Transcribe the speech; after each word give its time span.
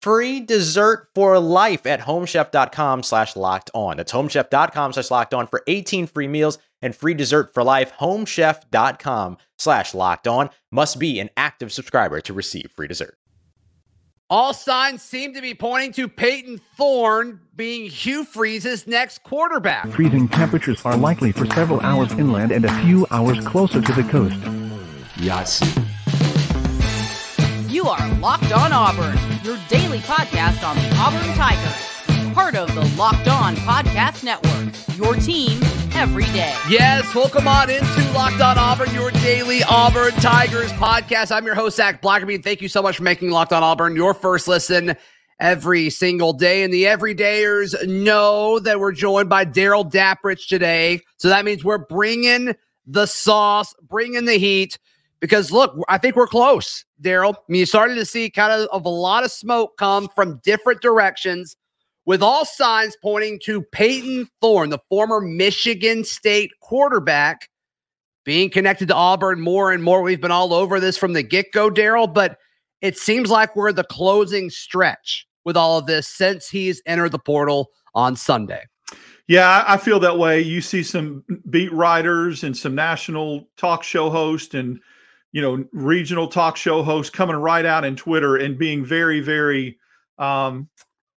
free 0.00 0.40
dessert 0.40 1.08
for 1.14 1.38
life 1.38 1.86
at 1.86 2.00
homechef.com 2.00 3.02
slash 3.02 3.36
locked 3.36 3.70
on. 3.74 3.96
That's 3.96 4.12
homechef.com 4.12 4.92
slash 4.92 5.10
locked 5.10 5.34
on 5.34 5.46
for 5.46 5.62
18 5.66 6.06
free 6.06 6.28
meals 6.28 6.58
and 6.82 6.94
free 6.94 7.14
dessert 7.14 7.52
for 7.54 7.62
life. 7.62 7.92
Homechef.com 7.98 9.38
slash 9.58 9.94
locked 9.94 10.26
on 10.26 10.50
must 10.70 10.98
be 10.98 11.20
an 11.20 11.30
active 11.36 11.72
subscriber 11.72 12.20
to 12.22 12.32
receive 12.32 12.70
free 12.74 12.88
dessert. 12.88 13.16
All 14.32 14.54
signs 14.54 15.02
seem 15.02 15.34
to 15.34 15.40
be 15.40 15.54
pointing 15.54 15.92
to 15.94 16.06
Payton 16.06 16.60
Thorne 16.76 17.40
being 17.56 17.90
Hugh 17.90 18.24
Freeze's 18.24 18.86
next 18.86 19.24
quarterback. 19.24 19.88
Freezing 19.88 20.28
temperatures 20.28 20.80
are 20.84 20.96
likely 20.96 21.32
for 21.32 21.46
several 21.46 21.80
hours 21.80 22.12
inland 22.12 22.52
and 22.52 22.64
a 22.64 22.82
few 22.82 23.08
hours 23.10 23.44
closer 23.44 23.80
to 23.80 23.92
the 23.92 24.04
coast. 24.04 24.36
Yes. 25.16 25.60
You 27.80 27.88
are 27.88 28.14
Locked 28.16 28.52
On 28.52 28.74
Auburn, 28.74 29.18
your 29.42 29.58
daily 29.70 30.00
podcast 30.00 30.62
on 30.68 30.76
the 30.76 30.94
Auburn 30.96 31.34
Tigers. 31.34 32.34
Part 32.34 32.54
of 32.54 32.68
the 32.74 32.84
Locked 32.98 33.26
On 33.26 33.56
Podcast 33.56 34.22
Network, 34.22 34.98
your 34.98 35.14
team 35.14 35.58
every 35.94 36.24
day. 36.24 36.54
Yes, 36.68 37.14
welcome 37.14 37.48
on 37.48 37.70
into 37.70 38.12
Locked 38.12 38.42
On 38.42 38.58
Auburn, 38.58 38.92
your 38.92 39.10
daily 39.12 39.62
Auburn 39.62 40.12
Tigers 40.16 40.70
podcast. 40.72 41.34
I'm 41.34 41.46
your 41.46 41.54
host, 41.54 41.78
Zac 41.78 42.02
Blackerby, 42.02 42.44
thank 42.44 42.60
you 42.60 42.68
so 42.68 42.82
much 42.82 42.98
for 42.98 43.02
making 43.02 43.30
Locked 43.30 43.54
On 43.54 43.62
Auburn 43.62 43.96
your 43.96 44.12
first 44.12 44.46
listen 44.46 44.94
every 45.40 45.88
single 45.88 46.34
day. 46.34 46.62
And 46.62 46.74
the 46.74 46.84
everydayers 46.84 47.88
know 47.88 48.58
that 48.58 48.78
we're 48.78 48.92
joined 48.92 49.30
by 49.30 49.44
Darrell 49.44 49.86
Dapprich 49.86 50.48
today. 50.48 51.00
So 51.16 51.30
that 51.30 51.46
means 51.46 51.64
we're 51.64 51.78
bringing 51.78 52.56
the 52.86 53.06
sauce, 53.06 53.74
bringing 53.80 54.26
the 54.26 54.36
heat. 54.36 54.78
Because 55.20 55.52
look, 55.52 55.76
I 55.88 55.98
think 55.98 56.16
we're 56.16 56.26
close, 56.26 56.84
Darrell. 57.00 57.34
I 57.36 57.52
mean, 57.52 57.60
you 57.60 57.66
started 57.66 57.96
to 57.96 58.06
see 58.06 58.30
kind 58.30 58.52
of, 58.52 58.68
of 58.72 58.86
a 58.86 58.90
lot 58.90 59.22
of 59.24 59.30
smoke 59.30 59.76
come 59.76 60.08
from 60.14 60.40
different 60.42 60.80
directions, 60.80 61.56
with 62.06 62.22
all 62.22 62.44
signs 62.44 62.96
pointing 63.02 63.38
to 63.44 63.62
Payton 63.62 64.28
Thorne, 64.40 64.70
the 64.70 64.78
former 64.88 65.20
Michigan 65.20 66.04
State 66.04 66.50
quarterback, 66.60 67.48
being 68.24 68.50
connected 68.50 68.88
to 68.88 68.94
Auburn 68.94 69.40
more 69.40 69.72
and 69.72 69.82
more. 69.82 70.02
We've 70.02 70.20
been 70.20 70.30
all 70.30 70.54
over 70.54 70.80
this 70.80 70.96
from 70.96 71.12
the 71.12 71.22
get 71.22 71.52
go, 71.52 71.68
Darrell, 71.68 72.06
but 72.06 72.38
it 72.80 72.96
seems 72.96 73.30
like 73.30 73.54
we're 73.54 73.72
the 73.72 73.84
closing 73.84 74.48
stretch 74.48 75.26
with 75.44 75.56
all 75.56 75.78
of 75.78 75.86
this 75.86 76.08
since 76.08 76.48
he's 76.48 76.82
entered 76.86 77.12
the 77.12 77.18
portal 77.18 77.70
on 77.94 78.16
Sunday. 78.16 78.62
Yeah, 79.28 79.64
I 79.66 79.76
feel 79.76 80.00
that 80.00 80.18
way. 80.18 80.40
You 80.40 80.60
see 80.60 80.82
some 80.82 81.22
beat 81.50 81.72
writers 81.72 82.42
and 82.42 82.56
some 82.56 82.74
national 82.74 83.48
talk 83.56 83.84
show 83.84 84.10
hosts 84.10 84.54
and 84.54 84.80
you 85.32 85.40
know 85.40 85.64
regional 85.72 86.28
talk 86.28 86.56
show 86.56 86.82
host 86.82 87.12
coming 87.12 87.36
right 87.36 87.64
out 87.64 87.84
in 87.84 87.96
Twitter 87.96 88.36
and 88.36 88.58
being 88.58 88.84
very, 88.84 89.20
very 89.20 89.78
um, 90.18 90.68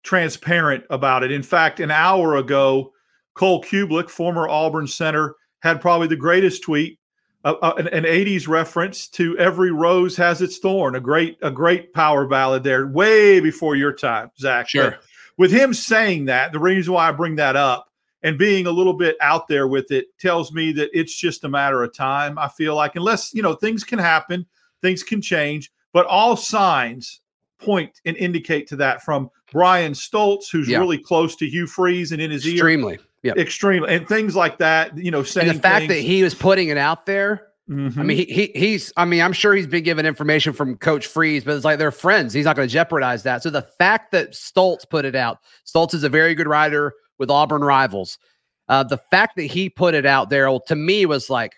transparent 0.04 0.84
about 0.90 1.24
it. 1.24 1.32
In 1.32 1.44
fact, 1.44 1.80
an 1.80 1.92
hour 1.92 2.36
ago, 2.36 2.92
Cole 3.34 3.64
Cubelic, 3.64 4.10
former 4.10 4.48
Auburn 4.48 4.88
center, 4.88 5.36
had 5.62 5.82
probably 5.82 6.08
the 6.08 6.16
greatest 6.16 6.64
tweet, 6.64 7.00
uh, 7.44 7.56
uh, 7.62 7.74
an, 7.78 7.88
an, 7.88 8.04
80s 8.04 8.48
reference 8.48 9.08
to 9.10 9.38
"Every 9.38 9.72
Rose 9.72 10.18
Has 10.18 10.42
Its 10.42 10.58
Thorn," 10.58 10.96
a 10.96 11.00
great 11.00 11.38
a 11.42 11.52
great 11.52 11.94
power 11.94 12.28
ballad 12.28 12.64
there, 12.64 12.88
way 12.88 13.40
before 13.40 13.76
your 13.76 13.94
time, 13.94 14.32
Zac. 14.40 14.70
Sure. 14.70 14.92
But 14.92 15.02
with 15.38 15.52
him 15.52 15.74
saying 15.74 16.26
that, 16.26 16.52
the 16.52 16.60
reason 16.60 16.94
why 16.94 17.10
I 17.10 17.12
bring 17.12 17.38
that 17.38 17.56
up 17.56 17.91
and 18.24 18.38
being 18.38 18.68
a 18.68 18.72
little 18.72 18.94
bit 18.94 19.16
out 19.22 19.48
there 19.48 19.68
with 19.68 19.92
it 19.92 20.08
tells 20.20 20.52
me 20.52 20.72
that 20.74 20.90
it's 20.94 21.16
just 21.16 21.44
a 21.44 21.50
matter 21.50 21.84
of 21.84 21.94
time. 21.96 22.38
I 22.38 22.48
feel 22.48 22.76
like 22.76 22.96
unless 22.96 23.34
you 23.34 23.42
know 23.42 23.54
things 23.54 23.84
can 23.84 24.00
happen, 24.00 24.46
things 24.82 25.04
can 25.04 25.22
change, 25.22 25.72
but 25.94 26.06
all 26.06 26.36
signs 26.36 27.22
point 27.60 28.02
and 28.06 28.18
indicate 28.18 28.68
to 28.68 28.76
that 28.78 29.04
from 29.04 29.30
Brian 29.52 29.94
Stoltz, 29.94 30.52
who's 30.52 30.68
Yeah. 30.68 30.80
really 30.80 30.98
close 30.98 31.36
to 31.38 31.48
Hugh 31.48 31.68
Freeze 31.68 32.12
and 32.12 32.22
in 32.22 32.32
his 32.32 32.46
ear, 32.48 32.54
Extremely. 32.54 33.00
Yeah. 33.24 33.34
extremely, 33.38 33.94
and 33.94 34.08
things 34.08 34.36
like 34.36 34.58
that. 34.58 34.98
You 34.98 35.12
know, 35.12 35.22
saying 35.24 35.50
And 35.50 35.58
the 35.60 35.62
fact 35.62 35.88
that 35.90 36.00
he 36.00 36.24
was 36.24 36.34
putting 36.34 36.70
it 36.70 36.78
out 36.78 37.06
there 37.06 37.48
Mhm. 37.70 37.98
I 37.98 38.04
mean, 38.04 38.18
he, 38.18 38.26
he 38.26 38.52
he's. 38.56 38.92
I 38.98 39.06
mean, 39.06 39.22
I'm 39.22 39.32
sure 39.32 39.54
he's 39.54 39.68
been 39.68 39.84
given 39.84 40.06
information 40.06 40.52
from 40.52 40.76
Coach 40.78 41.08
Freeze, 41.08 41.44
but 41.46 41.56
it's 41.56 41.64
like 41.64 41.78
they're 41.80 41.92
friends. 41.92 42.34
He's 42.34 42.44
not 42.44 42.56
going 42.58 42.68
to 42.68 42.72
jeopardize 42.74 43.24
that. 43.24 43.44
So 43.44 43.50
the 43.50 43.62
fact 43.62 44.12
that 44.12 44.32
Stoltz 44.34 44.90
put 44.90 45.06
it 45.06 45.16
out, 45.16 45.38
Stoltz 45.66 45.94
is 45.94 46.04
a 46.04 46.10
very 46.10 46.36
good 46.36 46.48
writer 46.48 46.94
with 47.22 47.30
Auburn 47.32 47.64
rivals. 47.64 48.18
Uh, 48.68 48.84
the 48.84 48.98
fact 48.98 49.36
that 49.38 49.44
he 49.44 49.70
put 49.70 49.94
it 49.94 50.06
out 50.06 50.30
there 50.30 50.50
to 50.68 50.76
me 50.76 51.06
was 51.06 51.30
like, 51.30 51.54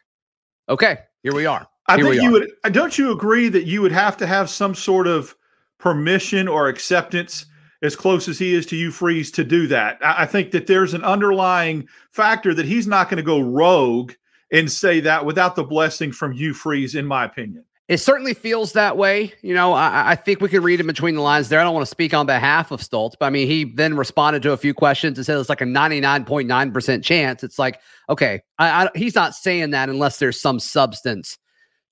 okay, 0.70 0.98
here 1.24 1.34
we 1.34 1.46
are. 1.48 1.66
I 1.88 1.96
Here 1.96 2.06
think 2.06 2.22
you 2.22 2.30
are. 2.30 2.32
would. 2.34 2.52
uh, 2.64 2.70
Don't 2.70 2.98
you 2.98 3.12
agree 3.12 3.50
that 3.50 3.66
you 3.66 3.82
would 3.82 3.92
have 3.92 4.18
to 4.18 4.28
have 4.28 4.50
some 4.50 4.76
sort 4.76 5.08
of 5.08 5.36
permission 5.80 6.48
or 6.48 6.68
acceptance, 6.68 7.46
as 7.82 7.96
close 7.96 8.28
as 8.28 8.40
he 8.40 8.54
is 8.54 8.66
to 8.68 8.76
Hugh 8.76 8.92
Freeze, 8.92 9.32
to 9.32 9.44
do 9.44 9.68
that? 9.68 9.98
I, 10.02 10.24
I 10.24 10.26
think 10.26 10.52
that 10.52 10.68
there's 10.68 10.94
an 10.94 11.04
underlying 11.04 11.88
factor 12.12 12.54
that 12.54 12.66
he's 12.66 12.88
not 12.88 13.10
going 13.10 13.18
to 13.18 13.24
go 13.24 13.40
rogue 13.42 14.14
and 14.52 14.72
say 14.72 15.00
that 15.00 15.26
without 15.26 15.56
the 15.56 15.64
blessing 15.64 16.12
from 16.12 16.32
Hugh 16.32 16.54
Freeze. 16.54 16.96
In 16.96 17.06
my 17.06 17.26
opinion, 17.26 17.66
It 17.90 17.98
certainly 17.98 18.34
feels 18.34 18.74
that 18.74 18.96
way. 18.96 19.34
You 19.42 19.54
know, 19.54 19.74
I, 19.74 20.12
I 20.12 20.16
think 20.16 20.40
we 20.40 20.48
can 20.48 20.64
read 20.64 20.80
in 20.80 20.88
between 20.88 21.16
the 21.16 21.22
lines 21.22 21.50
there. 21.50 21.60
I 21.60 21.64
don't 21.64 21.74
want 21.74 21.86
to 21.86 21.92
speak 21.92 22.14
on 22.14 22.26
behalf 22.26 22.72
of 22.72 22.80
Stoltz, 22.80 23.14
but 23.20 23.26
I 23.26 23.30
mean, 23.30 23.48
he 23.48 23.66
then 23.66 23.98
responded 23.98 24.42
to 24.44 24.54
a 24.54 24.58
few 24.58 24.74
questions 24.74 25.18
and 25.18 25.26
said 25.26 25.38
it's 25.38 25.50
like 25.50 25.60
a 25.62 25.66
99.9% 25.66 27.04
chance. 27.04 27.44
It's 27.44 27.60
like, 27.60 27.80
okay, 28.10 28.42
I, 28.58 28.86
I, 28.86 28.90
he's 28.96 29.16
not 29.16 29.36
saying 29.36 29.72
that 29.72 29.90
unless 29.90 30.18
there's 30.18 30.40
some 30.40 30.60
substance 30.60 31.38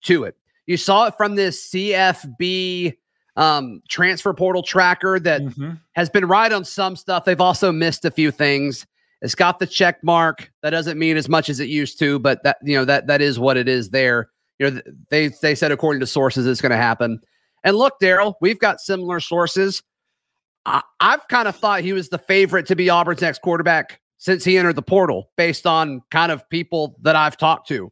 to 0.03 0.23
it. 0.23 0.35
You 0.65 0.77
saw 0.77 1.07
it 1.07 1.15
from 1.17 1.35
this 1.35 1.69
CFB 1.71 2.93
um, 3.35 3.81
transfer 3.89 4.33
portal 4.33 4.63
tracker 4.63 5.19
that 5.19 5.41
Mhm. 5.41 5.79
has 5.93 6.09
been 6.09 6.25
right 6.25 6.51
on 6.51 6.63
some 6.65 6.95
stuff. 6.95 7.25
They've 7.25 7.39
also 7.41 7.71
missed 7.71 8.05
a 8.05 8.11
few 8.11 8.31
things. 8.31 8.85
It's 9.21 9.35
got 9.35 9.59
the 9.59 9.67
check 9.67 10.03
mark. 10.03 10.51
That 10.63 10.71
doesn't 10.71 10.97
mean 10.97 11.15
as 11.17 11.29
much 11.29 11.49
as 11.49 11.59
it 11.59 11.69
used 11.69 11.99
to, 11.99 12.17
but 12.19 12.43
that 12.43 12.57
you 12.63 12.75
know 12.75 12.85
that 12.85 13.07
that 13.07 13.21
is 13.21 13.39
what 13.39 13.55
it 13.57 13.67
is 13.67 13.89
there. 13.89 14.29
You 14.61 14.69
know, 14.69 14.81
they 15.09 15.31
they 15.41 15.55
said 15.55 15.71
according 15.71 16.01
to 16.01 16.07
sources 16.07 16.45
it's 16.45 16.61
going 16.61 16.69
to 16.69 16.77
happen. 16.77 17.19
And 17.63 17.75
look, 17.75 17.95
Darrell, 17.99 18.37
we've 18.41 18.59
got 18.59 18.79
similar 18.79 19.19
sources. 19.19 19.81
I, 20.67 20.83
I've 20.99 21.27
kind 21.29 21.47
of 21.47 21.55
thought 21.55 21.81
he 21.81 21.93
was 21.93 22.09
the 22.09 22.19
favorite 22.19 22.67
to 22.67 22.75
be 22.75 22.87
Auburn's 22.87 23.21
next 23.21 23.41
quarterback 23.41 23.99
since 24.19 24.43
he 24.43 24.59
entered 24.59 24.75
the 24.75 24.83
portal, 24.83 25.31
based 25.35 25.65
on 25.65 26.03
kind 26.11 26.31
of 26.31 26.47
people 26.49 26.95
that 27.01 27.15
I've 27.15 27.37
talked 27.37 27.67
to. 27.69 27.91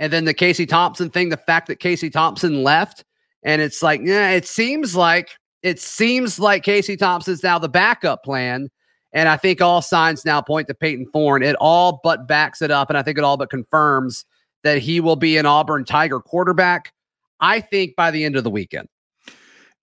And 0.00 0.12
then 0.12 0.24
the 0.24 0.34
Casey 0.34 0.66
Thompson 0.66 1.08
thing, 1.08 1.28
the 1.28 1.36
fact 1.36 1.68
that 1.68 1.76
Casey 1.76 2.10
Thompson 2.10 2.64
left, 2.64 3.04
and 3.44 3.62
it's 3.62 3.80
like, 3.80 4.00
yeah, 4.02 4.30
it 4.30 4.44
seems 4.44 4.96
like 4.96 5.30
it 5.62 5.78
seems 5.78 6.40
like 6.40 6.64
Casey 6.64 6.96
Thompson's 6.96 7.44
now 7.44 7.60
the 7.60 7.68
backup 7.68 8.24
plan. 8.24 8.70
And 9.12 9.28
I 9.28 9.36
think 9.36 9.60
all 9.60 9.82
signs 9.82 10.24
now 10.24 10.40
point 10.40 10.66
to 10.66 10.74
Payton 10.74 11.10
Thorne. 11.12 11.44
It 11.44 11.54
all 11.60 12.00
but 12.02 12.26
backs 12.26 12.60
it 12.60 12.72
up. 12.72 12.90
And 12.90 12.98
I 12.98 13.04
think 13.04 13.18
it 13.18 13.24
all 13.24 13.36
but 13.36 13.50
confirms 13.50 14.24
that 14.68 14.82
he 14.82 15.00
will 15.00 15.16
be 15.16 15.38
an 15.38 15.46
Auburn 15.46 15.86
Tiger 15.86 16.20
quarterback, 16.20 16.92
I 17.40 17.60
think, 17.60 17.96
by 17.96 18.10
the 18.10 18.24
end 18.24 18.36
of 18.36 18.44
the 18.44 18.50
weekend. 18.50 18.86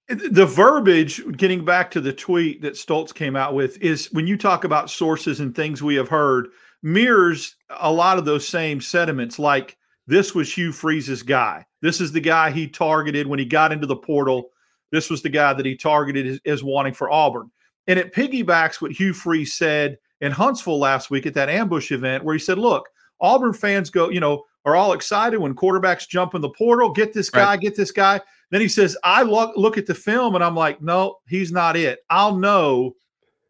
The 0.07 0.45
verbiage, 0.45 1.23
getting 1.35 1.65
back 1.65 1.89
to 1.91 2.01
the 2.01 2.13
tweet 2.13 2.61
that 2.61 2.75
Stoltz 2.75 3.11
came 3.11 3.35
out 3.35 3.55
with, 3.55 3.81
is 3.81 4.11
when 4.11 4.27
you 4.27 4.37
talk 4.37 4.63
about 4.63 4.91
sources 4.91 5.39
and 5.39 5.55
things 5.55 5.81
we 5.81 5.95
have 5.95 6.09
heard, 6.09 6.49
mirrors 6.83 7.55
a 7.79 7.91
lot 7.91 8.19
of 8.19 8.25
those 8.25 8.47
same 8.47 8.79
sentiments. 8.79 9.39
Like 9.39 9.75
this 10.05 10.35
was 10.35 10.53
Hugh 10.53 10.71
Freeze's 10.71 11.23
guy. 11.23 11.65
This 11.81 11.99
is 11.99 12.11
the 12.11 12.21
guy 12.21 12.51
he 12.51 12.67
targeted 12.67 13.25
when 13.25 13.39
he 13.39 13.45
got 13.45 13.71
into 13.71 13.87
the 13.87 13.95
portal. 13.95 14.51
This 14.91 15.09
was 15.09 15.23
the 15.23 15.29
guy 15.29 15.53
that 15.53 15.65
he 15.65 15.75
targeted 15.75 16.27
as, 16.27 16.39
as 16.45 16.63
wanting 16.63 16.93
for 16.93 17.09
Auburn. 17.09 17.49
And 17.87 17.97
it 17.97 18.13
piggybacks 18.13 18.79
what 18.79 18.91
Hugh 18.91 19.13
Freeze 19.13 19.53
said 19.53 19.97
in 20.21 20.31
Huntsville 20.31 20.77
last 20.77 21.09
week 21.09 21.25
at 21.25 21.33
that 21.33 21.49
ambush 21.49 21.91
event, 21.91 22.23
where 22.23 22.35
he 22.35 22.39
said, 22.39 22.59
Look, 22.59 22.87
Auburn 23.19 23.53
fans 23.53 23.89
go, 23.89 24.09
you 24.09 24.19
know, 24.19 24.43
are 24.65 24.75
all 24.75 24.93
excited 24.93 25.37
when 25.39 25.55
quarterbacks 25.55 26.07
jump 26.07 26.33
in 26.33 26.41
the 26.41 26.49
portal, 26.49 26.89
get 26.91 27.13
this 27.13 27.29
guy, 27.29 27.51
right. 27.51 27.61
get 27.61 27.75
this 27.75 27.91
guy. 27.91 28.19
Then 28.51 28.61
he 28.61 28.67
says, 28.67 28.97
I 29.03 29.23
look, 29.23 29.55
look 29.55 29.77
at 29.77 29.85
the 29.85 29.95
film 29.95 30.35
and 30.35 30.43
I'm 30.43 30.55
like, 30.55 30.81
no, 30.81 31.17
he's 31.27 31.51
not 31.51 31.77
it. 31.77 31.99
I'll 32.09 32.35
know 32.35 32.95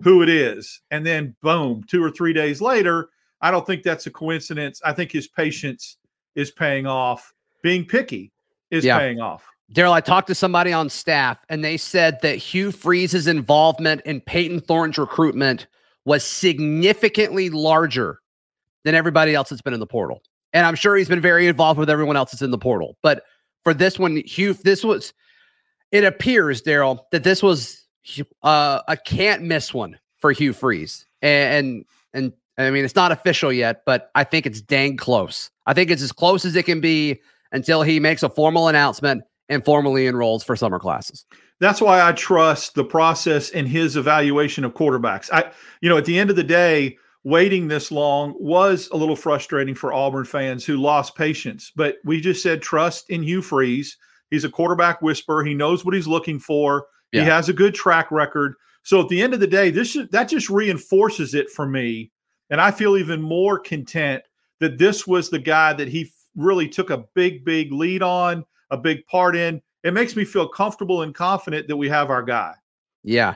who 0.01 0.21
it 0.21 0.29
is. 0.29 0.81
And 0.91 1.05
then 1.05 1.35
boom, 1.41 1.83
two 1.87 2.03
or 2.03 2.11
three 2.11 2.33
days 2.33 2.61
later, 2.61 3.09
I 3.41 3.51
don't 3.51 3.65
think 3.65 3.83
that's 3.83 4.07
a 4.07 4.11
coincidence. 4.11 4.81
I 4.83 4.93
think 4.93 5.11
his 5.11 5.27
patience 5.27 5.97
is 6.35 6.51
paying 6.51 6.85
off. 6.85 7.33
Being 7.61 7.85
picky 7.85 8.31
is 8.71 8.83
yeah. 8.83 8.97
paying 8.97 9.19
off. 9.19 9.45
Darrell, 9.71 9.93
I 9.93 10.01
talked 10.01 10.27
to 10.27 10.35
somebody 10.35 10.71
on 10.71 10.89
staff 10.89 11.43
and 11.49 11.63
they 11.63 11.77
said 11.77 12.19
that 12.21 12.35
Hugh 12.35 12.71
Freeze's 12.71 13.27
involvement 13.27 14.01
in 14.01 14.21
Payton 14.21 14.61
Thorne's 14.61 14.97
recruitment 14.97 15.67
was 16.05 16.23
significantly 16.23 17.49
larger 17.49 18.19
than 18.83 18.93
everybody 18.93 19.33
else 19.33 19.49
that's 19.49 19.63
been 19.63 19.73
in 19.73 19.79
the 19.79 19.87
portal. 19.87 20.21
And 20.55 20.65
I'm 20.65 20.75
sure 20.75 20.95
he's 20.95 21.09
been 21.09 21.19
very 21.19 21.47
involved 21.47 21.77
with 21.77 21.89
everyone 21.89 22.15
else 22.15 22.31
that's 22.31 22.41
in 22.41 22.49
the 22.49 22.57
portal. 22.57 22.97
But 23.03 23.23
for 23.65 23.73
this 23.73 23.99
one, 23.99 24.15
Hugh, 24.25 24.53
this 24.53 24.85
was, 24.85 25.13
it 25.91 26.05
appears, 26.05 26.61
Darrell, 26.61 27.07
that 27.11 27.25
this 27.25 27.43
was 27.43 27.85
uh, 28.41 28.79
a 28.87 28.95
can't 28.95 29.43
miss 29.43 29.73
one 29.73 29.99
for 30.17 30.31
Hugh 30.31 30.53
Freeze. 30.53 31.05
And, 31.21 31.85
and, 32.13 32.33
and 32.57 32.67
I 32.67 32.71
mean, 32.71 32.85
it's 32.85 32.95
not 32.95 33.11
official 33.11 33.51
yet, 33.51 33.81
but 33.85 34.11
I 34.15 34.23
think 34.23 34.45
it's 34.45 34.61
dang 34.61 34.95
close. 34.95 35.51
I 35.65 35.73
think 35.73 35.91
it's 35.91 36.01
as 36.01 36.13
close 36.13 36.45
as 36.45 36.55
it 36.55 36.63
can 36.63 36.79
be 36.79 37.19
until 37.51 37.81
he 37.81 37.99
makes 37.99 38.23
a 38.23 38.29
formal 38.29 38.69
announcement 38.69 39.25
and 39.49 39.65
formally 39.65 40.07
enrolls 40.07 40.41
for 40.41 40.55
summer 40.55 40.79
classes. 40.79 41.25
That's 41.59 41.81
why 41.81 42.01
I 42.01 42.13
trust 42.13 42.75
the 42.75 42.85
process 42.85 43.49
in 43.49 43.65
his 43.65 43.97
evaluation 43.97 44.63
of 44.63 44.73
quarterbacks. 44.73 45.29
I, 45.33 45.51
you 45.81 45.89
know, 45.89 45.97
at 45.97 46.05
the 46.05 46.17
end 46.17 46.29
of 46.29 46.37
the 46.37 46.43
day, 46.43 46.97
waiting 47.25 47.67
this 47.67 47.91
long 47.91 48.35
was 48.39 48.87
a 48.93 48.95
little 48.95 49.15
frustrating 49.15 49.75
for 49.75 49.91
Auburn 49.91 50.23
fans 50.23 50.63
who 50.63 50.77
lost 50.77 51.15
patience. 51.15 51.71
But 51.75 51.97
we 52.05 52.21
just 52.21 52.41
said 52.41 52.61
trust 52.61 53.09
in 53.09 53.23
Hugh 53.23 53.41
Freeze. 53.41 53.97
He's 54.29 54.45
a 54.45 54.49
quarterback 54.49 55.01
whisperer. 55.01 55.43
He 55.43 55.55
knows 55.55 55.83
what 55.83 55.95
he's 55.95 56.07
looking 56.07 56.39
for. 56.39 56.85
Yeah. 57.11 57.23
He 57.23 57.29
has 57.29 57.49
a 57.49 57.53
good 57.53 57.73
track 57.73 58.11
record. 58.11 58.53
So 58.83 59.01
at 59.01 59.09
the 59.09 59.21
end 59.21 59.33
of 59.33 59.39
the 59.39 59.47
day, 59.47 59.71
this 59.71 59.97
that 60.11 60.29
just 60.29 60.49
reinforces 60.49 61.33
it 61.33 61.49
for 61.49 61.65
me, 61.65 62.11
and 62.51 62.61
I 62.61 62.69
feel 62.69 62.97
even 62.97 63.19
more 63.21 63.57
content 63.57 64.23
that 64.59 64.77
this 64.77 65.07
was 65.07 65.29
the 65.29 65.39
guy 65.39 65.73
that 65.73 65.87
he 65.87 66.11
really 66.35 66.69
took 66.69 66.91
a 66.91 67.05
big, 67.15 67.43
big 67.43 67.71
lead 67.71 68.03
on 68.03 68.45
a 68.69 68.77
big 68.77 69.05
part 69.07 69.35
in. 69.35 69.61
It 69.83 69.93
makes 69.93 70.15
me 70.15 70.23
feel 70.23 70.47
comfortable 70.47 71.01
and 71.01 71.15
confident 71.15 71.67
that 71.67 71.77
we 71.77 71.89
have 71.89 72.11
our 72.11 72.21
guy. 72.21 72.53
Yeah. 73.03 73.35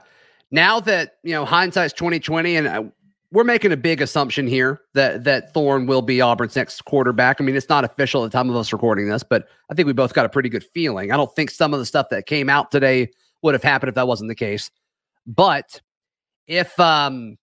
Now 0.52 0.80
that 0.82 1.18
you 1.24 1.34
know 1.34 1.46
hindsight's 1.46 1.94
twenty 1.94 2.20
twenty, 2.20 2.56
and 2.56 2.68
uh, 2.68 2.84
we're 3.32 3.44
making 3.44 3.72
a 3.72 3.78
big 3.78 4.02
assumption 4.02 4.48
here 4.48 4.82
that 4.94 5.24
that 5.24 5.54
Thorne 5.54 5.86
will 5.86 6.02
be 6.02 6.22
Auburn's 6.22 6.56
next 6.56 6.84
quarterback. 6.86 7.40
I 7.40 7.44
mean, 7.44 7.56
it's 7.56 7.70
not 7.70 7.84
official 7.84 8.24
at 8.24 8.32
the 8.32 8.38
time 8.38 8.50
of 8.50 8.56
us 8.56 8.74
recording 8.74 9.08
this, 9.08 9.24
but 9.24 9.48
I 9.70 9.76
think 9.76 9.86
we 9.86 9.94
both 9.94 10.14
got 10.14 10.26
a 10.26 10.30
pretty 10.30 10.50
good 10.50 10.64
feeling. 10.64 11.12
I 11.12 11.18
don't 11.18 11.34
think 11.36 11.52
some 11.52 11.74
of 11.74 11.80
the 11.80 11.86
stuff 11.86 12.08
that 12.10 12.26
came 12.26 12.50
out 12.50 12.72
today 12.72 13.12
would 13.42 13.54
have 13.54 13.64
happened 13.64 13.90
if 13.90 13.96
that 13.96 14.08
wasn't 14.08 14.30
the 14.30 14.36
case. 14.36 14.72
But 15.28 15.82
if 16.48 16.78
um 16.80 17.38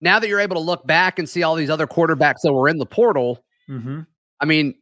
now 0.00 0.18
that 0.18 0.28
you're 0.28 0.40
able 0.40 0.56
to 0.56 0.62
look 0.62 0.86
back 0.86 1.18
and 1.18 1.28
see 1.28 1.42
all 1.42 1.56
these 1.56 1.70
other 1.70 1.86
quarterbacks 1.86 2.40
that 2.42 2.52
were 2.52 2.68
in 2.68 2.78
the 2.78 2.86
portal, 2.86 3.44
mm-hmm. 3.68 4.00
I 4.40 4.44
mean, 4.44 4.74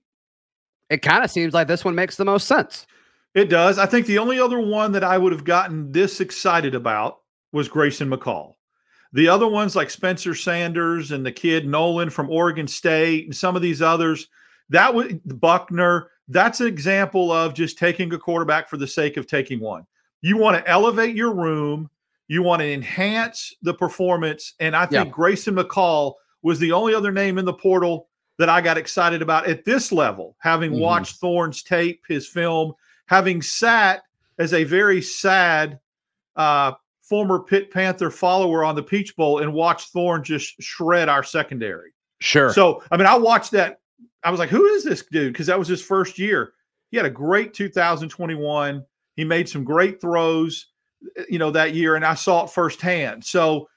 it 0.91 1.03
kind 1.03 1.25
of 1.25 1.31
seems 1.31 1.55
like 1.55 1.69
this 1.69 1.85
one 1.85 1.95
makes 1.95 2.17
the 2.17 2.25
most 2.25 2.47
sense. 2.47 2.87
It 3.35 3.47
does. 3.47 3.79
I 3.79 3.87
think 3.87 4.07
the 4.07 4.19
only 4.19 4.39
other 4.39 4.61
one 4.61 4.93
that 4.93 5.05
I 5.05 5.19
would 5.19 5.33
have 5.33 5.45
gotten 5.45 5.93
this 5.93 6.21
excited 6.21 6.75
about 6.75 7.19
was 7.53 7.69
Grayson 7.69 8.09
McCall. 8.11 8.55
The 9.13 9.29
other 9.29 9.49
ones 9.49 9.75
like 9.75 9.91
Spencer 9.91 10.35
Sanders 10.35 11.13
and 11.13 11.25
the 11.25 11.33
kid 11.33 11.67
Nolan 11.67 12.11
from 12.11 12.31
Oregon 12.31 12.69
State 12.69 13.25
and 13.25 13.35
some 13.35 13.57
of 13.57 13.63
these 13.63 13.81
others, 13.81 14.29
that 14.69 14.95
would 14.95 15.21
Buckner. 15.41 16.11
that's 16.29 16.61
an 16.61 16.67
example 16.67 17.33
of 17.33 17.55
just 17.55 17.79
taking 17.79 18.13
a 18.13 18.19
quarterback 18.19 18.69
for 18.69 18.77
the 18.77 18.87
sake 18.87 19.17
of 19.17 19.27
taking 19.27 19.61
one. 19.61 19.87
You 20.21 20.37
want 20.37 20.59
to 20.59 20.71
elevate 20.71 21.17
your 21.17 21.33
room, 21.33 21.89
you 22.27 22.43
want 22.43 22.61
to 22.61 22.71
enhance 22.71 23.55
the 23.63 23.73
performance. 23.73 24.55
And 24.61 24.77
I 24.77 24.85
think 24.85 25.07
yeah. 25.07 25.13
Grayson 25.13 25.57
McCall 25.57 26.15
was 26.43 26.59
the 26.59 26.73
only 26.73 26.95
other 26.95 27.13
name 27.13 27.39
in 27.39 27.45
the 27.45 27.55
portal 27.55 28.09
that 28.39 28.49
I 28.49 28.61
got 28.61 28.79
excited 28.79 29.23
about 29.23 29.49
at 29.49 29.65
this 29.65 29.91
level, 29.91 30.37
having 30.39 30.73
mm-hmm. 30.73 30.81
watched 30.81 31.17
Thorne's 31.17 31.63
tape, 31.63 32.03
his 32.07 32.27
film, 32.27 32.75
having 33.07 33.43
sat 33.43 34.03
as 34.39 34.53
a 34.53 34.65
very 34.65 35.03
sad 35.03 35.81
uh, 36.37 36.73
former 37.09 37.41
Pitt 37.41 37.71
Panther 37.71 38.11
follower 38.11 38.65
on 38.65 38.75
the 38.75 38.83
Peach 38.83 39.17
Bowl 39.17 39.39
and 39.39 39.53
watched 39.53 39.93
Thorne 39.93 40.23
just 40.23 40.61
shred 40.63 41.09
our 41.09 41.23
secondary. 41.23 41.93
Sure. 42.21 42.53
So, 42.53 42.83
I 42.91 42.97
mean, 42.97 43.07
I 43.07 43.17
watched 43.17 43.53
that. 43.53 43.81
I 44.23 44.31
was 44.31 44.39
like, 44.39 44.51
who 44.51 44.65
is 44.67 44.85
this 44.85 45.05
dude? 45.11 45.33
Because 45.33 45.47
that 45.47 45.59
was 45.59 45.69
his 45.69 45.83
first 45.83 46.19
year. 46.19 46.53
He 46.91 46.97
had 46.97 47.07
a 47.07 47.11
great 47.11 47.55
2021. 47.55 48.85
He 49.17 49.25
made 49.25 49.49
some 49.49 49.65
great 49.65 50.01
throws, 50.01 50.67
eh, 51.17 51.25
you 51.29 51.39
know, 51.39 51.51
that 51.51 51.75
year, 51.75 51.97
and 51.97 52.05
I 52.05 52.15
saw 52.15 52.45
it 52.45 52.51
firsthand. 52.51 53.25
So 53.25 53.69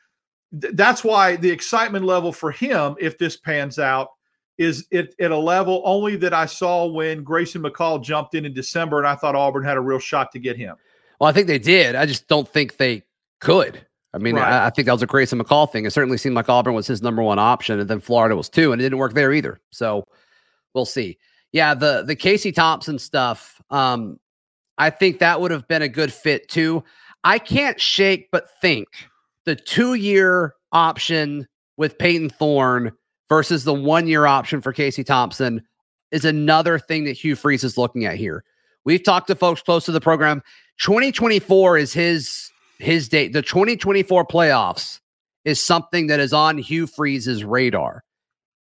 th- 0.60 0.74
that's 0.76 1.04
why 1.04 1.36
the 1.36 1.50
excitement 1.50 2.06
level 2.06 2.32
for 2.32 2.52
him, 2.52 2.96
if 3.00 3.18
this 3.18 3.38
pans 3.38 3.80
out, 3.80 4.10
is 4.58 4.86
it 4.92 5.16
at 5.20 5.32
a 5.32 5.38
level 5.38 5.82
only 5.86 6.16
that 6.18 6.34
I 6.34 6.46
saw 6.46 6.86
when 6.86 7.24
Grayson 7.24 7.64
McCall 7.64 8.04
jumped 8.04 8.36
in 8.36 8.46
in 8.46 8.54
December, 8.54 9.00
and 9.00 9.08
I 9.08 9.16
thought 9.16 9.36
Auburn 9.36 9.64
had 9.64 9.78
a 9.78 9.82
real 9.82 10.00
shot 10.00 10.32
to 10.34 10.40
get 10.40 10.58
him. 10.58 10.76
Well, 11.20 11.30
I 11.30 11.34
think 11.34 11.48
they 11.48 11.60
did. 11.60 11.96
I 11.96 12.06
just 12.06 12.28
don't 12.28 12.48
think 12.48 12.78
they 12.78 13.04
could. 13.42 13.86
I 14.14 14.18
mean, 14.18 14.36
right. 14.36 14.52
I, 14.52 14.68
I, 14.68 14.70
think 14.70 14.86
that 14.86 14.94
was 14.94 15.02
a 15.02 15.08
Grayson 15.08 15.40
McCall 15.40 15.72
thing. 15.72 15.86
It 15.86 15.92
certainly 15.92 16.18
seemed 16.18 16.36
like 16.36 16.50
Auburn 16.50 16.74
was 16.74 16.88
his 16.88 17.02
number 17.02 17.22
one 17.22 17.40
option, 17.40 17.80
and 17.80 17.90
then 17.90 18.00
Florida 18.00 18.36
was 18.36 18.50
two, 18.50 18.72
and 18.72 18.82
it 18.82 18.86
didn't 18.86 18.98
work 18.98 19.14
there 19.14 19.34
either. 19.34 19.60
So 19.72 20.06
we'll 20.74 20.86
see. 20.86 21.18
Yeah, 21.52 21.74
the 21.74 22.04
the 22.06 22.16
Casey 22.16 22.52
Thompson 22.52 23.00
stuff. 23.00 23.62
Um, 23.70 24.20
I 24.78 24.90
think 24.90 25.20
that 25.20 25.40
would 25.40 25.52
have 25.52 25.68
been 25.68 25.82
a 25.82 25.90
good 25.90 26.12
fit 26.12 26.50
too. 26.50 26.84
I 27.24 27.40
can't 27.40 27.80
shake 27.80 28.30
but 28.32 28.48
think 28.62 28.88
the 29.46 29.56
two 29.56 29.94
year 29.94 30.56
option 30.72 31.48
with 31.78 31.98
Payton 31.98 32.30
Thorne 32.32 32.92
versus 33.30 33.64
the 33.64 33.74
one 33.74 34.08
year 34.08 34.26
option 34.26 34.62
for 34.62 34.74
Casey 34.74 35.04
Thompson 35.04 35.62
is 36.12 36.26
another 36.26 36.78
thing 36.78 37.06
that 37.06 37.14
Hugh 37.14 37.36
Freeze 37.36 37.64
is 37.64 37.78
looking 37.78 38.06
at 38.06 38.18
here. 38.18 38.44
We've 38.84 39.04
talked 39.04 39.28
to 39.28 39.36
folks 39.36 39.62
close 39.62 39.86
to 39.86 39.92
the 39.92 40.02
program. 40.02 40.42
2024 40.80 41.78
is 41.78 41.94
his 41.94 42.51
his 42.82 43.10
date. 43.10 43.34
The 43.34 43.42
2024 43.42 44.26
playoffs 44.26 45.00
is 45.46 45.62
something 45.62 46.08
that 46.08 46.20
is 46.20 46.34
on 46.34 46.58
Hugh 46.58 46.88
Freeze's 46.88 47.44
radar. 47.44 48.04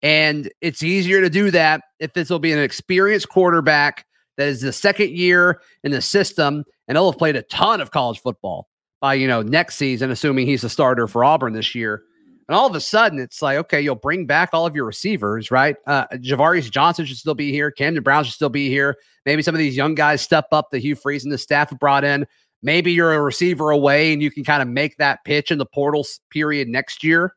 And 0.02 0.52
it's 0.62 0.82
easier 0.82 1.22
to 1.22 1.30
do 1.30 1.52
that 1.52 1.84
if 2.00 2.14
this 2.14 2.30
will 2.30 2.40
be 2.40 2.52
an 2.52 2.60
experienced 2.60 3.30
quarterback 3.30 4.06
that 4.38 4.48
is 4.48 4.62
the 4.62 4.74
second 4.74 5.12
year 5.12 5.62
in 5.84 5.92
the 5.92 6.02
system 6.02 6.64
and 6.88 6.98
he'll 6.98 7.12
have 7.12 7.20
played 7.20 7.36
a 7.36 7.44
ton 7.44 7.82
of 7.82 7.92
college 7.92 8.20
football 8.20 8.68
by 9.00 9.14
you 9.14 9.28
know 9.28 9.42
next 9.42 9.76
season, 9.76 10.12
assuming 10.12 10.48
he's 10.48 10.64
a 10.64 10.70
starter 10.70 11.08
for 11.08 11.24
Auburn 11.24 11.54
this 11.54 11.76
year. 11.76 12.04
And 12.48 12.56
all 12.56 12.68
of 12.68 12.76
a 12.76 12.82
sudden, 12.82 13.18
it's 13.20 13.42
like, 13.42 13.58
okay, 13.60 13.80
you'll 13.80 13.96
bring 13.96 14.26
back 14.26 14.50
all 14.52 14.66
of 14.66 14.76
your 14.76 14.84
receivers, 14.84 15.52
right? 15.52 15.78
Uh, 15.88 16.06
Ja'Varrius 16.16 16.70
Johnson 16.70 17.06
should 17.06 17.18
still 17.18 17.34
be 17.34 17.52
here. 17.52 17.72
Camden 17.72 18.04
Brown 18.04 18.26
should 18.26 18.34
still 18.34 18.50
be 18.50 18.68
here. 18.68 18.98
Maybe 19.26 19.42
some 19.42 19.56
of 19.56 19.60
these 19.60 19.78
young 19.78 19.96
guys 19.96 20.22
step 20.22 20.48
up 20.52 20.70
that 20.72 20.80
Hugh 20.80 20.96
Freeze 20.96 21.24
and 21.24 21.32
the 21.32 21.38
staff 21.38 21.70
have 21.70 21.80
brought 21.80 22.04
in. 22.04 22.26
Maybe 22.64 22.92
you're 22.92 23.14
a 23.14 23.22
receiver 23.22 23.72
away 23.72 24.14
and 24.14 24.22
you 24.22 24.30
can 24.32 24.44
kind 24.44 24.62
of 24.62 24.68
make 24.68 24.98
that 24.98 25.24
pitch 25.26 25.52
in 25.52 25.58
the 25.58 25.66
portal 25.66 26.06
period 26.30 26.68
next 26.68 27.04
year. 27.04 27.36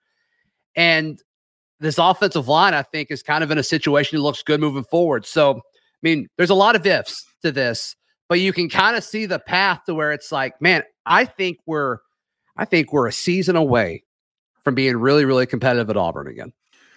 And 0.77 1.21
this 1.81 1.99
offensive 1.99 2.49
line, 2.49 2.75
I 2.75 2.83
think, 2.83 3.11
is 3.11 3.23
kind 3.23 3.43
of 3.45 3.51
in 3.51 3.59
a 3.59 3.63
situation 3.63 4.19
that 4.19 4.23
looks 4.23 4.43
good 4.43 4.61
moving 4.61 4.85
forward. 4.85 5.27
So, 5.27 5.57
I 5.57 5.61
mean, 6.03 6.29
there's 6.37 6.51
a 6.51 6.55
lot 6.55 6.77
of 6.77 6.87
ifs 6.87 7.25
to 7.43 7.53
this, 7.53 7.97
but 8.29 8.41
you 8.41 8.53
can 8.53 8.69
kind 8.69 8.97
of 8.97 9.05
see 9.05 9.27
the 9.27 9.39
path 9.39 9.83
to 9.87 9.95
where 9.95 10.13
it's 10.13 10.31
like, 10.31 10.61
man, 10.61 10.83
I 11.07 11.25
think 11.25 11.59
we're, 11.67 11.99
I 12.57 12.65
think 12.65 12.93
we're 12.93 13.09
a 13.09 13.13
season 13.13 13.57
away 13.57 14.05
from 14.63 14.75
being 14.75 14.97
really, 14.97 15.25
really 15.25 15.47
competitive 15.47 15.91
at 15.91 15.97
Auburn 15.97 16.27
again. 16.27 16.53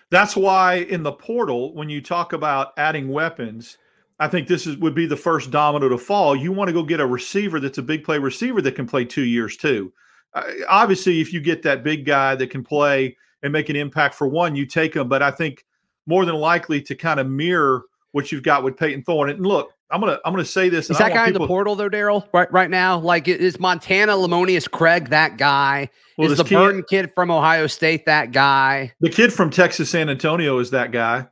That's 0.09 0.35
why 0.35 0.75
in 0.75 1.03
the 1.03 1.11
portal, 1.11 1.73
when 1.73 1.89
you 1.89 2.01
talk 2.01 2.31
about 2.31 2.71
adding 2.77 3.09
weapons, 3.09 3.77
I 4.19 4.27
think 4.27 4.47
this 4.47 4.65
is 4.65 4.77
would 4.77 4.95
be 4.95 5.05
the 5.05 5.15
first 5.15 5.51
domino 5.51 5.89
to 5.89 5.97
fall. 5.97 6.35
You 6.35 6.51
want 6.51 6.69
to 6.69 6.73
go 6.73 6.83
get 6.83 6.99
a 6.99 7.05
receiver 7.05 7.59
that's 7.59 7.77
a 7.77 7.83
big 7.83 8.03
play 8.03 8.17
receiver 8.17 8.61
that 8.61 8.75
can 8.75 8.87
play 8.87 9.05
two 9.05 9.23
years 9.23 9.57
too. 9.57 9.93
uh, 10.33 10.43
obviously, 10.67 11.21
if 11.21 11.31
you 11.33 11.39
get 11.39 11.63
that 11.63 11.83
big 11.83 12.05
guy 12.05 12.35
that 12.35 12.49
can 12.49 12.63
play 12.63 13.15
and 13.43 13.53
make 13.53 13.69
an 13.69 13.75
impact 13.75 14.15
for 14.15 14.27
one, 14.27 14.55
you 14.55 14.65
take 14.65 14.95
him. 14.95 15.07
But 15.07 15.21
I 15.21 15.31
think 15.31 15.65
more 16.05 16.25
than 16.25 16.35
likely 16.35 16.81
to 16.81 16.95
kind 16.95 17.19
of 17.19 17.27
mirror 17.27 17.83
what 18.11 18.31
you've 18.31 18.43
got 18.43 18.63
with 18.63 18.77
Payton 18.77 19.03
Thorne. 19.03 19.29
And 19.29 19.45
look, 19.45 19.71
I'm 19.91 20.01
gonna 20.01 20.19
I'm 20.25 20.33
gonna 20.33 20.45
say 20.45 20.69
this. 20.69 20.89
Is 20.89 20.97
that 20.97 21.13
guy 21.13 21.25
people... 21.27 21.27
in 21.27 21.41
the 21.43 21.47
portal 21.47 21.75
though, 21.75 21.89
Darrell? 21.89 22.27
Right 22.33 22.51
right 22.51 22.69
now, 22.69 22.99
like 22.99 23.27
is 23.27 23.59
Montana 23.59 24.13
Lemonious 24.13 24.69
Craig 24.69 25.09
that 25.09 25.37
guy? 25.37 25.89
Well, 26.17 26.31
is 26.31 26.37
the 26.37 26.43
kid, 26.43 26.55
Burton 26.55 26.83
kid 26.89 27.11
from 27.13 27.29
Ohio 27.29 27.67
State 27.67 28.05
that 28.07 28.31
guy? 28.31 28.91
The 28.99 29.09
kid 29.09 29.31
from 29.31 29.49
Texas 29.49 29.89
San 29.91 30.09
Antonio 30.09 30.57
is 30.59 30.71
that 30.71 30.91
guy. 30.91 31.27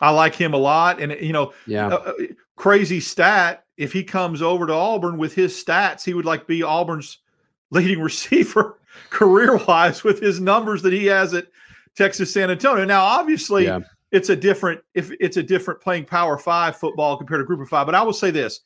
I 0.00 0.10
like 0.10 0.34
him 0.34 0.54
a 0.54 0.58
lot, 0.58 1.00
and 1.00 1.12
you 1.20 1.32
know, 1.32 1.52
yeah, 1.66 1.88
uh, 1.88 2.12
crazy 2.56 3.00
stat. 3.00 3.64
If 3.76 3.92
he 3.92 4.04
comes 4.04 4.42
over 4.42 4.66
to 4.66 4.72
Auburn 4.72 5.18
with 5.18 5.34
his 5.34 5.52
stats, 5.52 6.04
he 6.04 6.14
would 6.14 6.24
like 6.24 6.46
be 6.46 6.62
Auburn's 6.62 7.18
leading 7.70 8.00
receiver 8.00 8.78
career 9.10 9.56
wise 9.56 10.04
with 10.04 10.20
his 10.20 10.40
numbers 10.40 10.82
that 10.82 10.92
he 10.92 11.06
has 11.06 11.34
at 11.34 11.48
Texas 11.96 12.32
San 12.32 12.50
Antonio. 12.50 12.84
Now, 12.84 13.04
obviously, 13.04 13.64
yeah. 13.64 13.80
it's 14.12 14.28
a 14.28 14.36
different 14.36 14.80
if 14.94 15.10
it's 15.18 15.38
a 15.38 15.42
different 15.42 15.80
playing 15.80 16.04
Power 16.04 16.36
Five 16.36 16.76
football 16.76 17.16
compared 17.16 17.40
to 17.40 17.44
Group 17.44 17.60
of 17.60 17.68
Five. 17.68 17.86
But 17.86 17.94
I 17.94 18.02
will 18.02 18.12
say 18.12 18.30
this, 18.30 18.60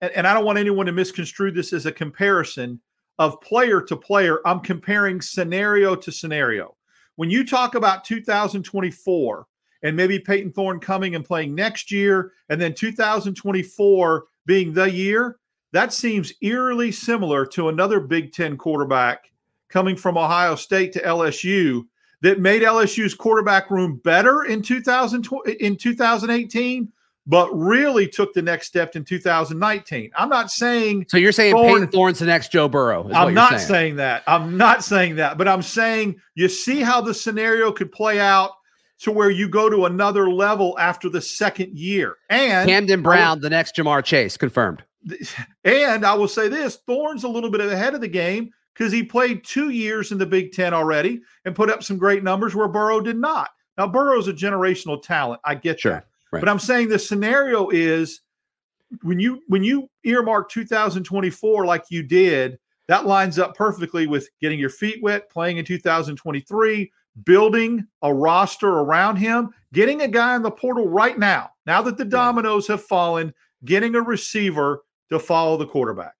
and, 0.00 0.12
and 0.12 0.26
I 0.26 0.34
don't 0.34 0.44
want 0.44 0.58
anyone 0.58 0.86
to 0.86 0.92
misconstrue 0.92 1.50
this 1.50 1.72
as 1.72 1.86
a 1.86 1.92
comparison 1.92 2.80
of 3.18 3.40
player 3.40 3.80
to 3.80 3.96
player. 3.96 4.40
I'm 4.46 4.60
comparing 4.60 5.20
scenario 5.20 5.96
to 5.96 6.12
scenario. 6.12 6.76
When 7.16 7.30
you 7.30 7.46
talk 7.46 7.74
about 7.74 8.04
2024 8.04 9.46
and 9.86 9.96
maybe 9.96 10.18
Payton 10.18 10.52
Thorne 10.52 10.80
coming 10.80 11.14
and 11.14 11.24
playing 11.24 11.54
next 11.54 11.92
year, 11.92 12.32
and 12.48 12.60
then 12.60 12.74
2024 12.74 14.24
being 14.44 14.72
the 14.72 14.90
year, 14.90 15.38
that 15.72 15.92
seems 15.92 16.32
eerily 16.40 16.90
similar 16.90 17.46
to 17.46 17.68
another 17.68 18.00
Big 18.00 18.32
Ten 18.32 18.56
quarterback 18.56 19.30
coming 19.68 19.96
from 19.96 20.18
Ohio 20.18 20.56
State 20.56 20.92
to 20.94 21.02
LSU 21.02 21.86
that 22.22 22.40
made 22.40 22.62
LSU's 22.62 23.14
quarterback 23.14 23.70
room 23.70 24.00
better 24.02 24.44
in 24.44 24.62
2000 24.62 25.28
in 25.60 25.76
2018 25.76 26.92
but 27.26 27.52
really 27.52 28.06
took 28.06 28.32
the 28.34 28.42
next 28.42 28.68
step 28.68 28.94
in 28.94 29.04
2019. 29.04 30.10
I'm 30.16 30.28
not 30.28 30.50
saying 30.50 31.06
So 31.08 31.16
you're 31.16 31.32
saying 31.32 31.54
Thorne, 31.54 31.72
Payton 31.72 31.88
Thorne's 31.88 32.18
the 32.20 32.26
next 32.26 32.52
Joe 32.52 32.68
Burrow. 32.68 33.10
I'm 33.12 33.34
not 33.34 33.50
saying. 33.50 33.60
saying. 33.60 33.96
that. 33.96 34.22
I'm 34.26 34.56
not 34.56 34.84
saying 34.84 35.16
that, 35.16 35.36
but 35.36 35.48
I'm 35.48 35.62
saying 35.62 36.20
you 36.34 36.48
see 36.48 36.80
how 36.80 37.00
the 37.00 37.12
scenario 37.12 37.72
could 37.72 37.90
play 37.90 38.20
out 38.20 38.52
to 39.00 39.12
where 39.12 39.30
you 39.30 39.48
go 39.48 39.68
to 39.68 39.84
another 39.84 40.30
level 40.30 40.78
after 40.78 41.08
the 41.08 41.20
second 41.20 41.76
year. 41.76 42.16
And 42.30 42.68
Camden 42.68 43.02
Brown, 43.02 43.40
the 43.40 43.50
next 43.50 43.76
Ja'Marr 43.76 44.04
Chase, 44.04 44.36
confirmed. 44.36 44.82
And 45.64 46.04
I 46.04 46.14
will 46.14 46.28
say 46.28 46.48
this 46.48 46.76
Thorne's 46.86 47.24
a 47.24 47.28
little 47.28 47.50
bit 47.50 47.60
ahead 47.60 47.94
of 47.94 48.00
the 48.00 48.08
game 48.08 48.50
because 48.74 48.92
he 48.92 49.02
played 49.02 49.44
two 49.44 49.70
years 49.70 50.12
in 50.12 50.18
the 50.18 50.26
Big 50.26 50.52
Ten 50.52 50.74
already 50.74 51.20
and 51.44 51.54
put 51.54 51.70
up 51.70 51.82
some 51.82 51.96
great 51.96 52.22
numbers 52.22 52.54
where 52.54 52.68
Burrow 52.68 53.00
did 53.00 53.16
not. 53.16 53.50
Now, 53.78 53.86
Burrow's 53.86 54.28
a 54.28 54.32
generational 54.32 55.02
talent. 55.02 55.40
I 55.44 55.54
get 55.54 55.80
sure, 55.80 55.92
that. 55.92 56.06
Right. 56.32 56.40
But 56.40 56.48
I'm 56.48 56.58
saying 56.58 56.88
the 56.88 56.98
scenario 56.98 57.68
is 57.68 58.20
when 59.02 59.20
you 59.20 59.42
when 59.48 59.64
you 59.64 59.88
earmark 60.04 60.50
2024 60.50 61.66
like 61.66 61.84
you 61.88 62.02
did, 62.02 62.58
that 62.88 63.06
lines 63.06 63.38
up 63.38 63.54
perfectly 63.54 64.06
with 64.06 64.28
getting 64.40 64.58
your 64.58 64.70
feet 64.70 65.02
wet, 65.02 65.30
playing 65.30 65.58
in 65.58 65.64
2023, 65.64 66.90
building 67.24 67.86
a 68.02 68.12
roster 68.12 68.68
around 68.68 69.16
him, 69.16 69.50
getting 69.72 70.02
a 70.02 70.08
guy 70.08 70.36
in 70.36 70.42
the 70.42 70.50
portal 70.50 70.88
right 70.88 71.18
now. 71.18 71.50
Now 71.66 71.82
that 71.82 71.96
the 71.96 72.04
dominoes 72.04 72.66
have 72.68 72.84
fallen, 72.84 73.32
getting 73.64 73.94
a 73.94 74.02
receiver 74.02 74.82
to 75.10 75.18
follow 75.18 75.56
the 75.56 75.66
quarterback. 75.66 76.14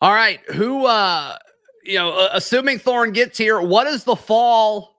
All 0.00 0.12
right, 0.12 0.40
who 0.50 0.86
uh 0.86 1.36
you 1.84 1.94
know, 1.94 2.28
assuming 2.32 2.78
Thorne 2.78 3.12
gets 3.12 3.38
here, 3.38 3.60
what 3.60 3.84
does 3.84 4.04
the 4.04 4.16
fall 4.16 4.96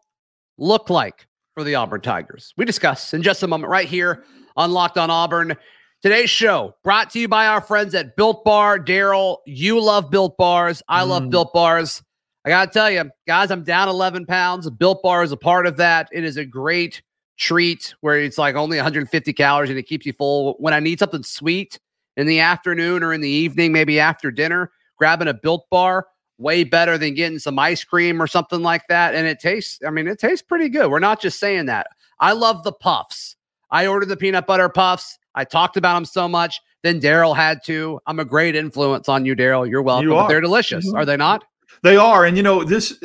look 0.58 0.89
like 0.89 1.27
for 1.53 1.63
the 1.63 1.75
Auburn 1.75 2.01
Tigers? 2.01 2.53
We 2.58 2.65
discuss 2.65 3.13
in 3.13 3.22
just 3.22 3.43
a 3.43 3.48
moment 3.48 3.70
right 3.70 3.88
here 3.88 4.24
on 4.58 4.72
Locked 4.72 4.98
on 4.98 5.10
Auburn. 5.10 5.55
Today's 6.01 6.31
show 6.31 6.75
brought 6.84 7.12
to 7.12 7.20
you 7.20 7.27
by 7.27 7.46
our 7.46 7.62
friends 7.62 7.93
at 7.93 8.15
Built 8.15 8.43
Bar. 8.43 8.79
Darrell, 8.79 9.41
you 9.46 9.79
love 9.79 10.10
Built 10.10 10.36
Bars. 10.38 10.81
I 10.89 11.03
love 11.03 11.24
mm. 11.24 11.29
Built 11.29 11.53
Bars. 11.53 12.01
I 12.43 12.50
got 12.50 12.65
to 12.65 12.71
tell 12.71 12.89
you, 12.89 13.10
guys, 13.27 13.51
I'm 13.51 13.63
down 13.63 13.88
11 13.88 14.25
pounds. 14.25 14.69
Built 14.69 15.03
Bar 15.03 15.24
is 15.24 15.31
a 15.31 15.38
part 15.38 15.67
of 15.67 15.77
that. 15.77 16.10
It 16.12 16.24
is 16.24 16.38
a 16.38 16.45
great 16.45 17.01
treat 17.38 17.93
where 18.01 18.19
it's 18.19 18.38
like 18.38 18.55
only 18.55 18.77
150 18.77 19.33
calories 19.33 19.69
and 19.69 19.77
it 19.77 19.83
keeps 19.83 20.05
you 20.05 20.13
full. 20.13 20.55
When 20.60 20.74
I 20.74 20.79
need 20.79 21.00
something 21.00 21.24
sweet 21.24 21.79
in 22.17 22.27
the 22.27 22.39
afternoon 22.39 23.03
or 23.03 23.13
in 23.13 23.21
the 23.21 23.29
evening, 23.29 23.71
maybe 23.71 24.00
after 24.00 24.31
dinner, 24.31 24.71
grabbing 24.98 25.27
a 25.27 25.33
Built 25.33 25.69
Bar, 25.69 26.07
way 26.39 26.63
better 26.63 26.98
than 26.98 27.13
getting 27.13 27.38
some 27.38 27.60
ice 27.60 27.83
cream 27.83 28.19
or 28.19 28.25
something 28.25 28.63
like 28.63 28.88
that. 28.89 29.13
And 29.13 29.27
it 29.27 29.39
tastes, 29.39 29.79
I 29.86 29.91
mean, 29.91 30.07
it 30.07 30.19
tastes 30.19 30.41
pretty 30.41 30.69
good. 30.69 30.89
We're 30.89 31.00
not 31.00 31.21
just 31.21 31.39
saying 31.39 31.67
that. 31.67 31.88
I 32.19 32.33
love 32.33 32.63
the 32.63 32.71
puffs. 32.71 33.36
I 33.69 33.86
ordered 33.86 34.10
the 34.10 34.17
peanut 34.17 34.48
butter 34.48 34.67
puffs. 34.67 35.19
I 35.36 35.45
talked 35.45 35.77
about 35.77 35.95
them 35.95 36.05
so 36.05 36.27
much. 36.27 36.60
Then 36.83 37.00
Darrell 37.00 37.36
had 37.36 37.63
to. 37.65 38.00
I'm 38.07 38.19
a 38.19 38.25
great 38.25 38.55
influence 38.55 39.07
on 39.07 39.25
you, 39.25 39.36
Darrell. 39.36 39.67
You're 39.67 39.83
welcome. 39.83 40.10
You 40.10 40.27
They're 40.27 40.41
delicious, 40.41 40.88
mm-hmm. 40.88 40.98
are 40.98 41.05
they 41.05 41.15
not? 41.15 41.43
They 41.84 41.98
are. 41.98 42.26
And 42.26 42.38
you 42.38 42.44
know, 42.44 42.64
this 42.64 43.00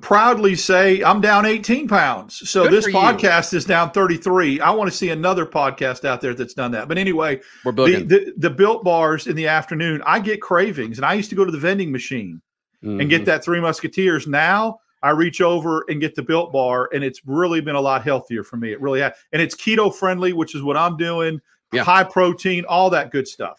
proudly 0.00 0.54
say 0.54 1.02
I'm 1.02 1.20
down 1.20 1.46
18 1.46 1.86
pounds. 1.86 2.48
So 2.48 2.64
Good 2.64 2.72
this 2.72 2.86
podcast 2.88 3.52
you. 3.52 3.58
is 3.58 3.64
down 3.64 3.90
33. 3.92 4.60
I 4.60 4.70
want 4.70 4.90
to 4.90 4.96
see 4.96 5.10
another 5.10 5.46
podcast 5.46 6.04
out 6.04 6.20
there 6.20 6.34
that's 6.34 6.54
done 6.54 6.72
that. 6.72 6.88
But 6.88 6.98
anyway, 6.98 7.40
we're 7.64 7.72
the, 7.72 8.02
the, 8.02 8.34
the 8.36 8.50
built 8.50 8.84
bars 8.84 9.26
in 9.26 9.36
the 9.36 9.46
afternoon, 9.46 10.02
I 10.06 10.18
get 10.20 10.40
cravings. 10.40 10.98
And 10.98 11.04
I 11.04 11.14
used 11.14 11.30
to 11.30 11.36
go 11.36 11.44
to 11.44 11.52
the 11.52 11.58
vending 11.58 11.92
machine 11.92 12.40
mm-hmm. 12.82 13.00
and 13.00 13.10
get 13.10 13.22
mm-hmm. 13.22 13.26
that 13.26 13.44
three 13.44 13.60
musketeers. 13.60 14.26
Now 14.26 14.80
I 15.02 15.10
reach 15.10 15.40
over 15.40 15.84
and 15.88 16.00
get 16.00 16.14
the 16.14 16.22
built 16.22 16.52
bar, 16.52 16.88
and 16.92 17.04
it's 17.04 17.20
really 17.26 17.60
been 17.60 17.76
a 17.76 17.80
lot 17.80 18.02
healthier 18.02 18.42
for 18.42 18.56
me. 18.56 18.72
It 18.72 18.80
really 18.80 19.00
has. 19.00 19.12
And 19.32 19.40
it's 19.40 19.54
keto 19.54 19.94
friendly, 19.94 20.32
which 20.32 20.54
is 20.54 20.62
what 20.62 20.76
I'm 20.76 20.96
doing. 20.96 21.40
Yeah. 21.72 21.84
High 21.84 22.04
protein, 22.04 22.64
all 22.66 22.90
that 22.90 23.10
good 23.10 23.26
stuff. 23.26 23.58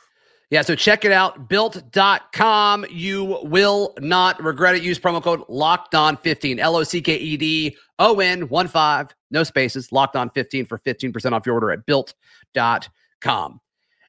Yeah, 0.55 0.62
so 0.62 0.74
check 0.74 1.03
it 1.03 1.12
out, 1.12 1.50
built.com. 1.50 2.85
You 2.89 3.41
will 3.43 3.93
not 4.00 4.41
regret 4.41 4.74
it. 4.74 4.83
Use 4.83 4.97
promo 4.97 5.21
code 5.21 5.43
locked 5.50 5.93
on 5.93 6.15
15, 6.15 6.62
L 6.62 6.77
O 6.77 6.83
C 6.83 7.01
K 7.01 7.17
E 7.17 7.35
D 7.35 7.75
O 8.00 8.21
N 8.21 8.47
1 8.47 8.67
5, 8.69 9.15
no 9.31 9.43
spaces, 9.43 9.91
locked 9.91 10.15
on 10.15 10.29
15 10.29 10.65
for 10.65 10.77
15% 10.77 11.33
off 11.33 11.45
your 11.45 11.55
order 11.55 11.71
at 11.71 11.85
built.com. 11.85 13.59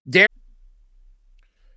Dar- 0.08 0.28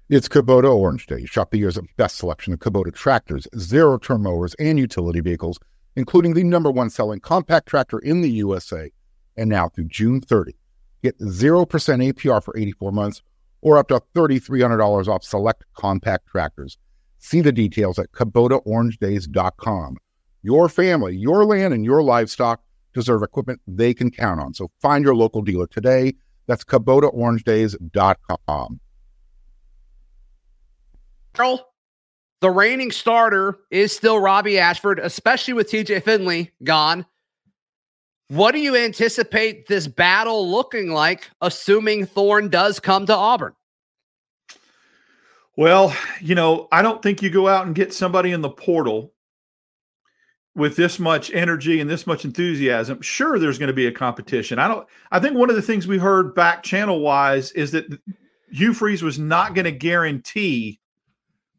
it's 0.08 0.28
Kubota 0.28 0.72
Orange 0.72 1.08
Day. 1.08 1.26
Shop 1.26 1.50
the 1.50 1.58
year's 1.58 1.80
best 1.98 2.18
selection 2.18 2.54
of 2.54 2.60
Kubota 2.60 2.94
tractors, 2.94 3.48
zero 3.58 3.98
turn 3.98 4.22
mowers, 4.22 4.54
and 4.60 4.78
utility 4.78 5.20
vehicles, 5.20 5.58
including 5.96 6.36
the 6.36 6.44
number 6.44 6.70
one 6.70 6.92
selling 6.92 7.22
compact 7.22 7.68
tractor 7.68 7.98
in 7.98 8.22
the 8.22 8.30
USA. 8.30 8.92
And 9.36 9.50
now 9.50 9.70
through 9.70 9.86
June 9.86 10.22
30, 10.22 10.54
get 11.02 11.18
0% 11.18 11.66
APR 11.66 12.44
for 12.44 12.56
84 12.56 12.92
months 12.92 13.24
or 13.62 13.78
up 13.78 13.90
to 13.90 14.02
$3,300 14.16 15.08
off 15.08 15.24
select 15.24 15.66
compact 15.74 16.28
tractors. 16.28 16.78
See 17.20 17.42
the 17.42 17.52
details 17.52 18.00
at 18.00 18.12
KubotaOrangeDays.com. 18.14 19.98
Your 20.42 20.70
family, 20.70 21.14
your 21.16 21.46
land, 21.46 21.74
and 21.74 21.84
your 21.84 22.02
livestock 22.02 22.62
deserve 22.94 23.24
equipment 23.24 23.60
they 23.68 23.94
can 23.94 24.10
count 24.10 24.40
on. 24.40 24.54
So 24.54 24.72
find 24.82 25.04
your 25.04 25.16
local 25.16 25.42
dealer 25.42 25.68
today. 25.68 26.14
That's 26.48 26.64
KubotaOrangeDays.com. 26.64 28.80
Earl, 31.38 31.66
the 32.42 32.50
reigning 32.50 32.92
starter 32.92 33.60
is 33.70 33.94
still 33.96 34.20
Robby 34.20 34.58
Ashford, 34.60 35.00
especially 35.00 35.54
with 35.54 35.70
TJ 35.70 36.04
Finley 36.04 36.52
gone. 36.64 37.06
What 38.30 38.52
do 38.52 38.60
you 38.60 38.76
anticipate 38.76 39.68
this 39.68 39.88
battle 39.88 40.50
looking 40.50 40.92
like, 40.92 41.30
assuming 41.42 42.06
Thorne 42.06 42.50
does 42.50 42.80
come 42.80 43.08
to 43.08 43.16
Auburn? 43.16 43.54
Well, 45.58 45.94
you 46.22 46.36
know, 46.36 46.68
I 46.72 46.84
don't 46.84 47.02
think 47.02 47.22
you 47.22 47.32
go 47.32 47.48
out 47.48 47.66
and 47.66 47.76
get 47.76 47.94
somebody 47.94 48.32
in 48.32 48.42
the 48.42 48.50
portal 48.50 49.14
with 50.56 50.76
this 50.76 51.00
much 51.00 51.32
energy 51.32 51.80
and 51.80 51.90
this 51.90 52.06
much 52.06 52.24
enthusiasm. 52.24 53.02
Sure, 53.02 53.40
there's 53.40 53.58
going 53.58 53.68
to 53.68 53.74
be 53.74 53.88
a 53.88 53.92
competition. 53.92 54.60
I 54.60 54.68
don't. 54.68 54.88
I 55.12 55.20
think 55.20 55.36
one 55.36 55.50
of 55.50 55.56
the 55.56 55.62
things 55.62 55.88
we 55.88 55.98
heard 55.98 56.36
back 56.36 56.62
channel 56.62 57.00
wise 57.00 57.52
is 57.54 57.72
that 57.72 57.86
Hugh 58.52 58.74
Freeze 58.74 59.02
was 59.02 59.18
not 59.18 59.56
going 59.56 59.66
to 59.66 59.72
guarantee 59.72 60.80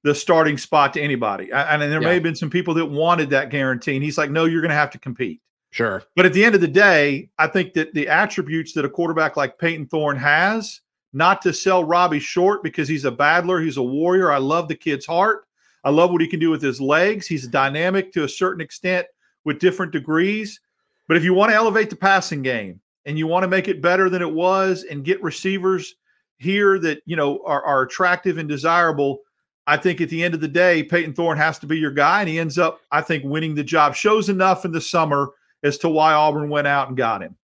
the 0.02 0.14
starting 0.14 0.56
spot 0.56 0.94
to 0.94 1.00
anybody. 1.00 1.50
And 1.52 1.82
there 1.82 2.00
yeah. 2.00 2.08
may 2.08 2.14
have 2.14 2.22
been 2.22 2.36
some 2.36 2.48
people 2.50 2.74
that 2.74 2.86
wanted 2.86 3.30
that 3.30 3.50
guarantee, 3.50 3.96
and 3.96 4.04
he's 4.04 4.16
like, 4.16 4.30
"No, 4.30 4.44
you're 4.44 4.62
going 4.62 4.70
to 4.70 4.76
have 4.76 4.90
to 4.92 4.98
compete." 4.98 5.40
Sure. 5.70 6.02
But 6.16 6.26
at 6.26 6.32
the 6.32 6.44
end 6.44 6.54
of 6.54 6.60
the 6.60 6.68
day, 6.68 7.30
I 7.38 7.46
think 7.46 7.74
that 7.74 7.94
the 7.94 8.08
attributes 8.08 8.72
that 8.72 8.84
a 8.84 8.90
quarterback 8.90 9.36
like 9.36 9.58
Payton 9.58 9.86
Thorne 9.86 10.16
has, 10.16 10.80
not 11.12 11.42
to 11.42 11.52
sell 11.52 11.84
Robby 11.84 12.20
short 12.20 12.62
because 12.62 12.88
he's 12.88 13.04
a 13.04 13.10
battler, 13.10 13.60
he's 13.60 13.76
a 13.76 13.82
warrior. 13.82 14.32
I 14.32 14.38
love 14.38 14.68
the 14.68 14.74
kid's 14.74 15.06
heart. 15.06 15.46
I 15.84 15.90
love 15.90 16.10
what 16.10 16.20
he 16.20 16.26
can 16.26 16.40
do 16.40 16.50
with 16.50 16.62
his 16.62 16.80
legs. 16.80 17.26
He's 17.26 17.46
dynamic 17.48 18.12
to 18.12 18.24
a 18.24 18.28
certain 18.28 18.60
extent 18.60 19.06
with 19.44 19.60
different 19.60 19.92
degrees. 19.92 20.60
But 21.08 21.16
if 21.16 21.24
you 21.24 21.34
want 21.34 21.50
to 21.50 21.56
elevate 21.56 21.90
the 21.90 21.96
passing 21.96 22.42
game 22.42 22.80
and 23.06 23.18
you 23.18 23.26
want 23.26 23.44
to 23.44 23.48
make 23.48 23.66
it 23.66 23.80
better 23.80 24.10
than 24.10 24.22
it 24.22 24.30
was 24.30 24.84
and 24.84 25.04
get 25.04 25.22
receivers 25.22 25.94
here 26.36 26.78
that, 26.80 27.02
you 27.06 27.16
know, 27.16 27.40
are, 27.44 27.64
are 27.64 27.82
attractive 27.82 28.38
and 28.38 28.48
desirable, 28.48 29.20
I 29.66 29.76
think 29.76 30.00
at 30.00 30.08
the 30.08 30.22
end 30.22 30.34
of 30.34 30.40
the 30.40 30.48
day, 30.48 30.82
Payton 30.82 31.14
Thorne 31.14 31.38
has 31.38 31.58
to 31.60 31.66
be 31.66 31.78
your 31.78 31.90
guy, 31.92 32.20
and 32.20 32.28
he 32.28 32.38
ends 32.38 32.58
up, 32.58 32.80
I 32.90 33.00
think, 33.02 33.24
winning 33.24 33.54
the 33.54 33.64
job. 33.64 33.94
Shows 33.94 34.28
enough 34.28 34.64
in 34.64 34.72
the 34.72 34.80
summer 34.80 35.30
as 35.62 35.78
to 35.78 35.88
why 35.88 36.12
Auburn 36.12 36.48
went 36.48 36.66
out 36.66 36.88
and 36.88 36.96
got 36.96 37.22
him. 37.22 37.36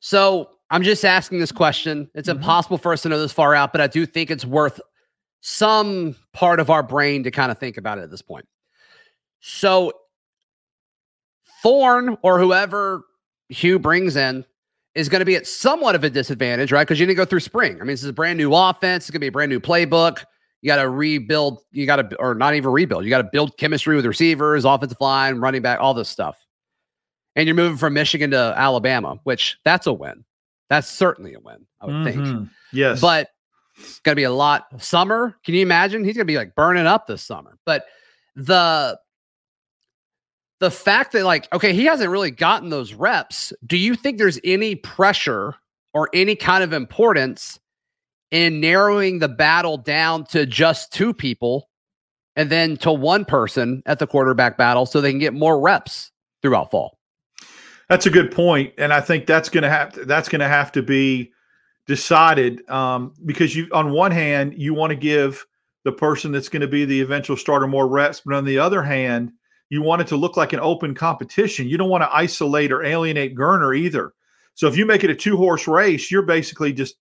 So 0.00 0.50
I'm 0.70 0.82
just 0.82 1.04
asking 1.04 1.38
this 1.38 1.52
question. 1.52 2.10
It's 2.14 2.28
mm-hmm. 2.28 2.38
impossible 2.38 2.78
for 2.78 2.92
us 2.92 3.02
to 3.02 3.08
know 3.08 3.18
this 3.18 3.32
far 3.32 3.54
out, 3.54 3.72
but 3.72 3.80
I 3.80 3.86
do 3.86 4.06
think 4.06 4.30
it's 4.30 4.44
worth 4.44 4.80
some 5.40 6.16
part 6.32 6.58
of 6.58 6.70
our 6.70 6.82
brain 6.82 7.22
to 7.24 7.30
kind 7.30 7.52
of 7.52 7.58
think 7.58 7.76
about 7.76 7.98
it 7.98 8.02
at 8.02 8.10
this 8.10 8.22
point. 8.22 8.46
So 9.40 9.92
Thorne 11.62 12.16
or 12.22 12.38
whoever 12.38 13.04
Hugh 13.48 13.78
brings 13.78 14.16
in 14.16 14.44
is 14.94 15.08
going 15.08 15.20
to 15.20 15.26
be 15.26 15.36
at 15.36 15.46
somewhat 15.46 15.94
of 15.94 16.04
a 16.04 16.10
disadvantage, 16.10 16.72
right? 16.72 16.86
Because 16.86 17.00
you 17.00 17.06
didn't 17.06 17.16
go 17.16 17.24
through 17.24 17.40
spring. 17.40 17.76
I 17.76 17.78
mean, 17.80 17.88
this 17.88 18.02
is 18.02 18.08
a 18.08 18.12
brand 18.12 18.38
new 18.38 18.54
offense. 18.54 19.04
It's 19.04 19.10
going 19.10 19.18
to 19.18 19.24
be 19.24 19.28
a 19.28 19.32
brand 19.32 19.50
new 19.50 19.60
playbook. 19.60 20.24
You 20.62 20.68
got 20.68 20.76
to 20.76 20.88
rebuild. 20.88 21.60
You 21.72 21.84
got 21.84 21.96
to, 21.96 22.16
or 22.16 22.34
not 22.34 22.54
even 22.54 22.70
rebuild. 22.70 23.04
You 23.04 23.10
got 23.10 23.22
to 23.22 23.28
build 23.30 23.56
chemistry 23.58 23.96
with 23.96 24.06
receivers, 24.06 24.64
offensive 24.64 25.00
line, 25.00 25.36
running 25.36 25.62
back, 25.62 25.78
all 25.80 25.94
this 25.94 26.08
stuff. 26.08 26.38
And 27.36 27.46
you're 27.46 27.56
moving 27.56 27.78
from 27.78 27.94
Michigan 27.94 28.30
to 28.30 28.54
Alabama, 28.56 29.18
which 29.24 29.58
that's 29.64 29.86
a 29.86 29.92
win. 29.92 30.24
That's 30.70 30.88
certainly 30.88 31.34
a 31.34 31.40
win, 31.40 31.66
I 31.80 31.86
would 31.86 31.94
mm-hmm. 31.94 32.22
think. 32.24 32.48
Yes. 32.72 33.00
But 33.00 33.30
it's 33.76 34.00
going 34.00 34.14
to 34.14 34.16
be 34.16 34.24
a 34.24 34.32
lot. 34.32 34.66
Summer, 34.82 35.36
can 35.44 35.54
you 35.54 35.62
imagine? 35.62 36.04
He's 36.04 36.16
going 36.16 36.26
to 36.26 36.32
be 36.32 36.36
like 36.36 36.54
burning 36.54 36.86
up 36.86 37.06
this 37.06 37.22
summer. 37.22 37.58
But 37.64 37.86
the 38.36 38.98
the 40.60 40.70
fact 40.70 41.12
that 41.12 41.24
like 41.24 41.52
okay 41.52 41.72
he 41.72 41.84
hasn't 41.84 42.10
really 42.10 42.30
gotten 42.30 42.70
those 42.70 42.94
reps 42.94 43.52
do 43.66 43.76
you 43.76 43.94
think 43.94 44.18
there's 44.18 44.40
any 44.44 44.74
pressure 44.74 45.54
or 45.92 46.08
any 46.14 46.34
kind 46.34 46.64
of 46.64 46.72
importance 46.72 47.58
in 48.30 48.60
narrowing 48.60 49.18
the 49.18 49.28
battle 49.28 49.76
down 49.76 50.24
to 50.24 50.46
just 50.46 50.92
two 50.92 51.12
people 51.12 51.68
and 52.34 52.50
then 52.50 52.76
to 52.76 52.92
one 52.92 53.24
person 53.24 53.82
at 53.86 53.98
the 53.98 54.06
quarterback 54.06 54.56
battle 54.56 54.86
so 54.86 55.00
they 55.00 55.10
can 55.10 55.20
get 55.20 55.34
more 55.34 55.60
reps 55.60 56.10
throughout 56.42 56.70
fall 56.70 56.93
that's 57.88 58.06
a 58.06 58.10
good 58.10 58.30
point 58.30 58.72
and 58.78 58.92
i 58.92 59.00
think 59.00 59.26
that's 59.26 59.48
going 59.48 59.62
to 59.62 59.70
have 59.70 59.92
to, 59.92 60.04
that's 60.04 60.28
going 60.28 60.40
to 60.40 60.48
have 60.48 60.72
to 60.72 60.82
be 60.82 61.32
decided 61.86 62.68
um, 62.70 63.12
because 63.26 63.54
you 63.54 63.68
on 63.72 63.92
one 63.92 64.10
hand 64.10 64.54
you 64.56 64.72
want 64.72 64.90
to 64.90 64.96
give 64.96 65.46
the 65.84 65.92
person 65.92 66.32
that's 66.32 66.48
going 66.48 66.62
to 66.62 66.68
be 66.68 66.84
the 66.84 67.00
eventual 67.00 67.36
starter 67.36 67.66
more 67.66 67.86
reps 67.86 68.22
but 68.24 68.34
on 68.34 68.44
the 68.44 68.58
other 68.58 68.82
hand 68.82 69.32
you 69.74 69.82
want 69.82 70.02
it 70.02 70.06
to 70.08 70.16
look 70.16 70.36
like 70.36 70.52
an 70.52 70.60
open 70.60 70.94
competition. 70.94 71.68
You 71.68 71.76
don't 71.76 71.90
want 71.90 72.02
to 72.02 72.14
isolate 72.14 72.70
or 72.70 72.84
alienate 72.84 73.34
Geriner 73.34 73.76
either. 73.76 74.12
So 74.54 74.68
if 74.68 74.76
you 74.76 74.86
make 74.86 75.02
it 75.04 75.10
a 75.10 75.14
two 75.14 75.36
horse 75.36 75.66
race, 75.66 76.10
you're 76.10 76.22
basically 76.22 76.72
just 76.72 76.96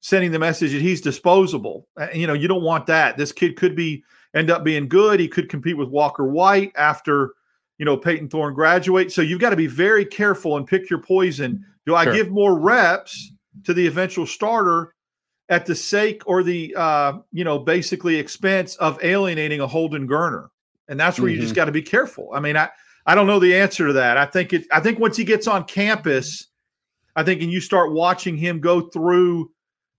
sending 0.00 0.32
the 0.32 0.38
message 0.38 0.72
that 0.72 0.80
he's 0.80 1.00
disposable. 1.00 1.86
Uh, 2.00 2.08
you 2.14 2.26
know, 2.26 2.32
you 2.32 2.48
don't 2.48 2.62
want 2.62 2.86
that. 2.86 3.18
This 3.18 3.32
kid 3.32 3.56
could 3.56 3.76
be 3.76 4.02
end 4.34 4.50
up 4.50 4.64
being 4.64 4.88
good. 4.88 5.20
He 5.20 5.28
could 5.28 5.50
compete 5.50 5.76
with 5.76 5.88
Walker 5.90 6.24
White 6.24 6.72
after 6.76 7.34
you 7.80 7.84
know 7.84 7.96
Payton 7.96 8.28
Thorne 8.28 8.54
graduates. 8.54 9.12
So 9.16 9.22
you've 9.22 9.40
got 9.40 9.50
to 9.50 9.56
be 9.56 9.66
very 9.66 10.04
careful 10.04 10.56
and 10.56 10.64
pick 10.64 10.88
your 10.88 11.02
poison. 11.02 11.64
Do 11.84 11.96
I 11.96 12.04
give 12.04 12.30
more 12.30 12.60
reps 12.60 13.32
to 13.64 13.74
the 13.74 13.88
eventual 13.88 14.26
starter 14.26 14.94
at 15.48 15.66
the 15.66 15.74
sake 15.74 16.22
or 16.26 16.44
the 16.44 16.72
uh, 16.76 17.14
you 17.32 17.42
know 17.42 17.58
basically 17.58 18.14
expense 18.14 18.76
of 18.76 19.02
alienating 19.02 19.60
a 19.60 19.66
Holden 19.66 20.06
Geriner? 20.06 20.50
and 20.90 20.98
that's 20.98 21.18
where 21.18 21.28
mm-hmm. 21.28 21.36
you 21.36 21.40
just 21.40 21.52
mm-hmm. 21.52 21.56
got 21.56 21.64
to 21.66 21.72
be 21.72 21.80
careful. 21.80 22.30
I 22.34 22.40
mean, 22.40 22.56
I 22.56 22.68
I 23.06 23.14
don't 23.14 23.26
know 23.26 23.38
the 23.38 23.54
answer 23.54 23.86
to 23.86 23.92
that. 23.94 24.18
I 24.18 24.26
think 24.26 24.52
it. 24.52 24.66
I 24.70 24.80
think 24.80 24.98
once 24.98 25.16
he 25.16 25.24
gets 25.24 25.46
on 25.46 25.64
campus, 25.64 26.48
I 27.16 27.22
think 27.22 27.40
and 27.40 27.50
you 27.50 27.60
start 27.60 27.92
watching 27.92 28.36
him 28.36 28.60
go 28.60 28.82
through 28.82 29.50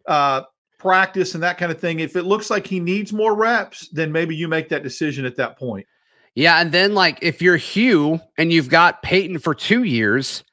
uh, 0.05 0.41
practice 0.77 1.33
and 1.33 1.41
that 1.41 1.57
kind 1.57 1.71
of 1.71 1.79
thing. 1.79 2.01
If 2.01 2.15
it 2.15 2.23
looks 2.23 2.49
like 2.49 2.67
he 2.67 2.79
needs 2.79 3.11
more 3.11 3.35
reps, 3.35 3.87
then 3.89 4.11
maybe 4.11 4.35
you 4.35 4.47
make 4.47 4.69
that 4.69 4.83
decision 4.83 5.25
at 5.25 5.37
that 5.37 5.57
point. 5.57 5.87
Yeah, 6.35 6.61
and 6.61 6.71
then 6.71 6.93
like 6.93 7.19
if 7.21 7.41
you're 7.41 7.57
Hugh 7.57 8.19
and 8.37 8.53
you've 8.53 8.69
got 8.69 9.01
Payton 9.03 9.39
for 9.39 9.53
two 9.53 9.83
years, 9.83 10.43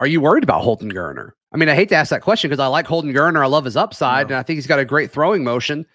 are 0.00 0.06
you 0.06 0.20
worried 0.20 0.44
about 0.44 0.62
Holden 0.62 0.92
Geriner? 0.92 1.32
I 1.52 1.56
mean, 1.56 1.68
I 1.68 1.74
hate 1.74 1.88
to 1.90 1.94
ask 1.94 2.10
that 2.10 2.22
question 2.22 2.50
because 2.50 2.60
I 2.60 2.66
like 2.66 2.86
Holden 2.86 3.12
Geriner. 3.12 3.42
I 3.42 3.46
love 3.46 3.64
his 3.64 3.76
upside, 3.76 4.28
no. 4.28 4.34
and 4.34 4.40
I 4.40 4.42
think 4.42 4.56
he's 4.56 4.66
got 4.66 4.78
a 4.78 4.84
great 4.84 5.10
throwing 5.10 5.44
motion. 5.44 5.86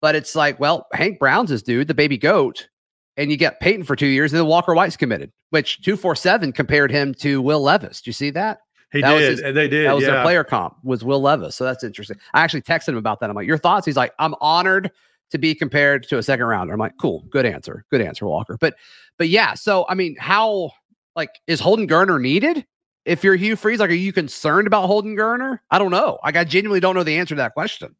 But 0.00 0.14
it's 0.14 0.34
like, 0.34 0.60
well, 0.60 0.86
Hank 0.92 1.18
Brown's 1.18 1.50
his 1.50 1.62
dude, 1.62 1.88
the 1.88 1.94
baby 1.94 2.18
goat, 2.18 2.68
and 3.16 3.30
you 3.30 3.36
get 3.36 3.60
Payton 3.60 3.84
for 3.84 3.96
two 3.96 4.06
years, 4.06 4.32
and 4.32 4.38
then 4.38 4.46
Walker 4.46 4.74
White's 4.74 4.96
committed, 4.96 5.32
which 5.50 5.82
247 5.82 6.52
compared 6.52 6.90
him 6.90 7.14
to 7.14 7.40
Will 7.40 7.62
Levis. 7.62 8.02
Do 8.02 8.10
you 8.10 8.12
see 8.12 8.30
that? 8.30 8.58
He 8.92 9.00
that 9.00 9.18
did. 9.18 9.30
His, 9.30 9.42
uh, 9.42 9.52
they 9.52 9.66
did. 9.66 9.86
That 9.86 9.94
was 9.94 10.04
yeah. 10.04 10.10
their 10.12 10.22
player 10.22 10.44
comp 10.44 10.76
was 10.84 11.02
Will 11.02 11.20
Levis. 11.20 11.56
So 11.56 11.64
that's 11.64 11.82
interesting. 11.82 12.18
I 12.34 12.42
actually 12.42 12.62
texted 12.62 12.88
him 12.90 12.96
about 12.96 13.20
that. 13.20 13.30
I'm 13.30 13.34
like, 13.34 13.46
your 13.46 13.58
thoughts? 13.58 13.86
He's 13.86 13.96
like, 13.96 14.12
I'm 14.18 14.34
honored 14.40 14.92
to 15.34 15.38
be 15.38 15.54
compared 15.54 16.08
to 16.08 16.16
a 16.16 16.22
second 16.22 16.46
rounder. 16.46 16.72
I'm 16.72 16.78
like, 16.78 16.96
cool, 17.00 17.24
good 17.28 17.44
answer, 17.44 17.84
good 17.90 18.00
answer, 18.00 18.24
Walker. 18.24 18.56
But, 18.58 18.76
but 19.18 19.28
yeah. 19.28 19.54
So 19.54 19.84
I 19.88 19.94
mean, 19.94 20.16
how 20.18 20.70
like 21.16 21.30
is 21.46 21.60
Holden 21.60 21.88
Geriner 21.88 22.20
needed? 22.20 22.64
If 23.04 23.22
you're 23.22 23.34
Hugh 23.34 23.56
Freeze, 23.56 23.80
like, 23.80 23.90
are 23.90 23.94
you 23.94 24.14
concerned 24.14 24.66
about 24.66 24.86
Holden 24.86 25.14
Geriner? 25.14 25.58
I 25.70 25.78
don't 25.78 25.90
know. 25.90 26.18
Like, 26.24 26.36
I 26.36 26.44
genuinely 26.44 26.80
don't 26.80 26.94
know 26.94 27.02
the 27.02 27.18
answer 27.18 27.34
to 27.34 27.40
that 27.40 27.52
question. 27.52 27.94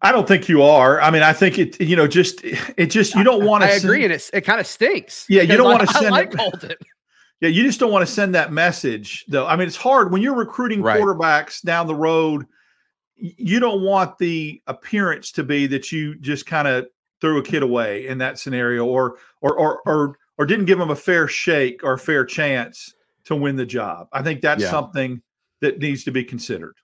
I 0.00 0.10
don't 0.10 0.26
think 0.26 0.48
you 0.48 0.62
are. 0.62 1.00
I 1.02 1.10
mean, 1.10 1.22
I 1.22 1.34
think 1.34 1.58
it. 1.58 1.80
You 1.80 1.96
know, 1.96 2.06
just 2.06 2.42
it 2.44 2.86
just 2.86 3.14
you 3.14 3.24
don't 3.24 3.44
want 3.44 3.62
to. 3.62 3.68
I 3.68 3.72
agree, 3.72 3.96
send, 3.96 4.04
and 4.04 4.12
it's 4.12 4.30
it 4.32 4.42
kind 4.42 4.60
of 4.60 4.66
stinks. 4.66 5.26
Yeah, 5.28 5.42
you 5.42 5.56
don't 5.56 5.70
want 5.70 5.80
to 5.80 5.94
send. 5.94 6.06
I 6.06 6.10
like 6.10 6.34
Holden. 6.34 6.74
Yeah, 7.40 7.48
you 7.50 7.64
just 7.64 7.78
don't 7.78 7.90
want 7.90 8.06
to 8.06 8.10
send 8.10 8.36
that 8.36 8.52
message, 8.52 9.24
though. 9.28 9.46
I 9.46 9.56
mean, 9.56 9.66
it's 9.66 9.76
hard 9.76 10.12
when 10.12 10.22
you're 10.22 10.36
recruiting 10.36 10.80
right. 10.80 10.98
quarterbacks 10.98 11.60
down 11.60 11.86
the 11.86 11.94
road. 11.94 12.46
You 13.16 13.60
don't 13.60 13.82
want 13.82 14.18
the 14.18 14.60
appearance 14.66 15.30
to 15.32 15.44
be 15.44 15.66
that 15.68 15.92
you 15.92 16.16
just 16.16 16.46
kind 16.46 16.66
of 16.66 16.86
threw 17.20 17.38
a 17.38 17.42
kid 17.42 17.62
away 17.62 18.06
in 18.06 18.18
that 18.18 18.38
scenario, 18.38 18.84
or 18.84 19.18
or 19.40 19.56
or 19.56 19.80
or 19.86 20.18
or 20.38 20.46
didn't 20.46 20.66
give 20.66 20.78
them 20.78 20.90
a 20.90 20.96
fair 20.96 21.28
shake 21.28 21.82
or 21.84 21.94
a 21.94 21.98
fair 21.98 22.24
chance 22.24 22.94
to 23.24 23.36
win 23.36 23.56
the 23.56 23.66
job. 23.66 24.08
I 24.12 24.22
think 24.22 24.40
that's 24.40 24.62
yeah. 24.62 24.70
something 24.70 25.22
that 25.60 25.78
needs 25.78 26.04
to 26.04 26.10
be 26.10 26.24
considered. 26.24 26.74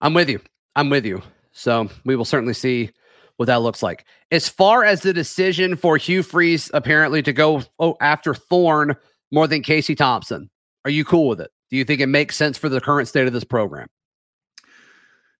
I'm 0.00 0.14
with 0.14 0.28
you. 0.28 0.40
I'm 0.76 0.90
with 0.90 1.04
you. 1.04 1.22
So 1.52 1.88
we 2.04 2.16
will 2.16 2.24
certainly 2.24 2.54
see 2.54 2.90
what 3.36 3.46
that 3.46 3.62
looks 3.62 3.82
like. 3.82 4.04
As 4.30 4.48
far 4.48 4.84
as 4.84 5.00
the 5.00 5.12
decision 5.12 5.76
for 5.76 5.96
Hugh 5.96 6.22
Freeze 6.22 6.70
apparently 6.74 7.22
to 7.22 7.32
go 7.32 7.62
oh, 7.78 7.96
after 8.00 8.34
Thorne 8.34 8.96
more 9.30 9.46
than 9.46 9.62
Casey 9.62 9.94
Thompson, 9.94 10.50
are 10.84 10.90
you 10.90 11.04
cool 11.04 11.28
with 11.28 11.40
it? 11.40 11.50
Do 11.70 11.76
you 11.76 11.84
think 11.84 12.00
it 12.00 12.06
makes 12.06 12.36
sense 12.36 12.58
for 12.58 12.68
the 12.68 12.80
current 12.80 13.08
state 13.08 13.26
of 13.26 13.32
this 13.32 13.44
program? 13.44 13.88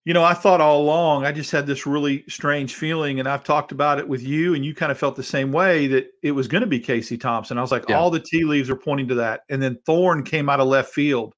You 0.05 0.13
know, 0.13 0.23
I 0.23 0.35
thought 0.35 0.61
all 0.61 0.83
along, 0.83 1.25
I 1.25 1.33
just 1.33 1.51
had 1.51 1.67
this 1.67 1.87
really 1.87 2.25
strange 2.29 2.75
feeling, 2.75 3.21
and 3.21 3.29
I've 3.29 3.43
talked 3.43 3.73
about 3.73 3.99
it 3.99 4.07
with 4.07 4.23
you, 4.23 4.55
and 4.55 4.63
you 4.63 4.75
kind 4.75 4.93
of 4.93 4.99
felt 4.99 5.17
the 5.17 5.23
same 5.23 5.51
way 5.51 5.87
that 5.87 6.09
it 6.23 6.33
was 6.33 6.47
going 6.47 6.61
to 6.61 6.67
be 6.67 6.79
Casey 6.79 7.17
Thompson. 7.17 7.57
I 7.57 7.63
was 7.63 7.73
like, 7.73 7.89
yeah. 7.89 7.99
all 7.99 8.11
the 8.11 8.21
tea 8.21 8.45
leaves 8.45 8.69
are 8.69 8.77
pointing 8.77 9.09
to 9.09 9.15
that. 9.15 9.45
And 9.49 9.63
then 9.63 9.79
Thorne 9.87 10.23
came 10.23 10.51
out 10.51 10.61
of 10.61 10.69
left 10.69 10.93
field. 10.93 11.35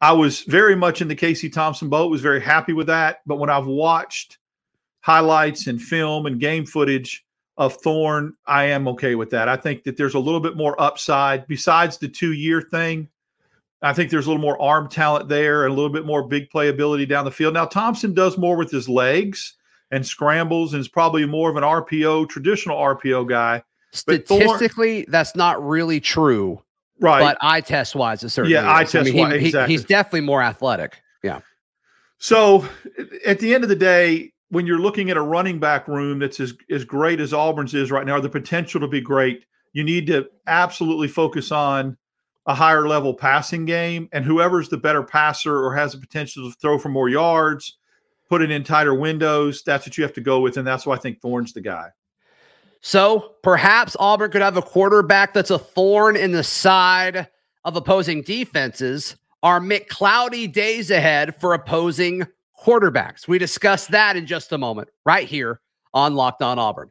I 0.00 0.12
was 0.12 0.40
very 0.42 0.74
much 0.74 1.00
in 1.00 1.08
the 1.08 1.14
Casey 1.14 1.48
Thompson 1.48 1.88
boat, 1.88 2.10
was 2.10 2.20
very 2.20 2.40
happy 2.40 2.72
with 2.72 2.88
that. 2.88 3.18
But 3.26 3.36
when 3.36 3.48
I've 3.48 3.66
watched 3.66 4.38
highlights 5.00 5.66
and 5.66 5.80
film 5.80 6.26
and 6.26 6.40
game 6.40 6.66
footage 6.66 7.24
of 7.56 7.76
Thorne, 7.76 8.34
I 8.46 8.64
am 8.64 8.88
okay 8.88 9.14
with 9.14 9.30
that. 9.30 9.48
I 9.48 9.56
think 9.56 9.84
that 9.84 9.96
there's 9.96 10.14
a 10.14 10.18
little 10.18 10.40
bit 10.40 10.56
more 10.56 10.80
upside 10.80 11.46
besides 11.46 11.98
the 11.98 12.08
two 12.08 12.32
year 12.32 12.60
thing. 12.60 13.08
I 13.86 13.92
think 13.92 14.10
there's 14.10 14.26
a 14.26 14.30
little 14.30 14.42
more 14.42 14.60
arm 14.60 14.88
talent 14.88 15.28
there 15.28 15.64
and 15.64 15.72
a 15.72 15.74
little 15.74 15.92
bit 15.92 16.06
more 16.06 16.26
big 16.26 16.48
playability 16.50 17.08
down 17.08 17.24
the 17.24 17.30
field. 17.30 17.54
Now, 17.54 17.66
Thompson 17.66 18.14
does 18.14 18.38
more 18.38 18.56
with 18.56 18.70
his 18.70 18.88
legs 18.88 19.54
and 19.90 20.06
scrambles 20.06 20.72
and 20.72 20.80
is 20.80 20.88
probably 20.88 21.26
more 21.26 21.50
of 21.50 21.56
an 21.56 21.62
RPO, 21.62 22.28
traditional 22.28 22.76
RPO 22.76 23.28
guy. 23.28 23.62
Statistically, 23.92 25.04
that's 25.08 25.36
not 25.36 25.64
really 25.64 26.00
true 26.00 26.60
Right. 27.00 27.20
But 27.20 27.38
eye 27.40 27.60
test 27.60 27.94
wise, 27.94 28.22
it 28.22 28.30
certainly 28.30 28.54
yeah, 28.54 28.72
eye 28.72 28.84
test 28.84 29.12
wise, 29.12 29.34
exactly. 29.34 29.72
he's 29.72 29.84
definitely 29.84 30.22
more 30.22 30.42
athletic. 30.42 31.00
Yeah. 31.22 31.40
So 32.18 32.68
at 33.26 33.40
the 33.40 33.54
end 33.54 33.64
of 33.64 33.68
the 33.68 33.76
day, 33.76 34.32
when 34.50 34.66
you're 34.66 34.78
looking 34.78 35.10
at 35.10 35.16
a 35.16 35.22
running 35.22 35.58
back 35.58 35.88
room 35.88 36.20
that's 36.20 36.38
as, 36.38 36.54
as 36.70 36.84
great 36.84 37.20
as 37.20 37.34
Auburn's 37.34 37.74
is 37.74 37.90
right 37.90 38.06
now, 38.06 38.16
or 38.16 38.20
the 38.20 38.28
potential 38.28 38.80
to 38.80 38.88
be 38.88 39.00
great, 39.00 39.44
you 39.72 39.82
need 39.82 40.06
to 40.06 40.28
absolutely 40.46 41.08
focus 41.08 41.50
on 41.50 41.96
a 42.46 42.54
higher 42.54 42.86
level 42.86 43.14
passing 43.14 43.64
game. 43.64 44.08
And 44.12 44.24
whoever's 44.24 44.68
the 44.68 44.76
better 44.76 45.02
passer 45.02 45.64
or 45.64 45.74
has 45.74 45.92
the 45.92 45.98
potential 45.98 46.50
to 46.50 46.56
throw 46.58 46.78
for 46.78 46.88
more 46.88 47.08
yards, 47.08 47.78
put 48.28 48.42
it 48.42 48.50
in 48.50 48.64
tighter 48.64 48.94
windows, 48.94 49.62
that's 49.62 49.86
what 49.86 49.96
you 49.96 50.04
have 50.04 50.12
to 50.14 50.20
go 50.20 50.40
with. 50.40 50.56
And 50.56 50.66
that's 50.66 50.86
why 50.86 50.94
I 50.94 50.98
think 50.98 51.20
Thorne's 51.20 51.52
the 51.52 51.60
guy. 51.60 51.90
So 52.80 53.36
perhaps 53.42 53.96
Auburn 53.98 54.30
could 54.30 54.42
have 54.42 54.58
a 54.58 54.62
quarterback 54.62 55.32
that's 55.32 55.50
a 55.50 55.58
thorn 55.58 56.16
in 56.16 56.32
the 56.32 56.44
side 56.44 57.28
of 57.64 57.76
opposing 57.76 58.20
defenses. 58.20 59.16
Are 59.42 59.60
McCloudy 59.60 60.52
days 60.52 60.90
ahead 60.90 61.34
for 61.40 61.54
opposing 61.54 62.26
quarterbacks? 62.62 63.26
We 63.26 63.38
discuss 63.38 63.86
that 63.86 64.16
in 64.16 64.26
just 64.26 64.52
a 64.52 64.58
moment, 64.58 64.88
right 65.06 65.26
here 65.26 65.60
on 65.94 66.14
Locked 66.14 66.42
On 66.42 66.58
Auburn. 66.58 66.90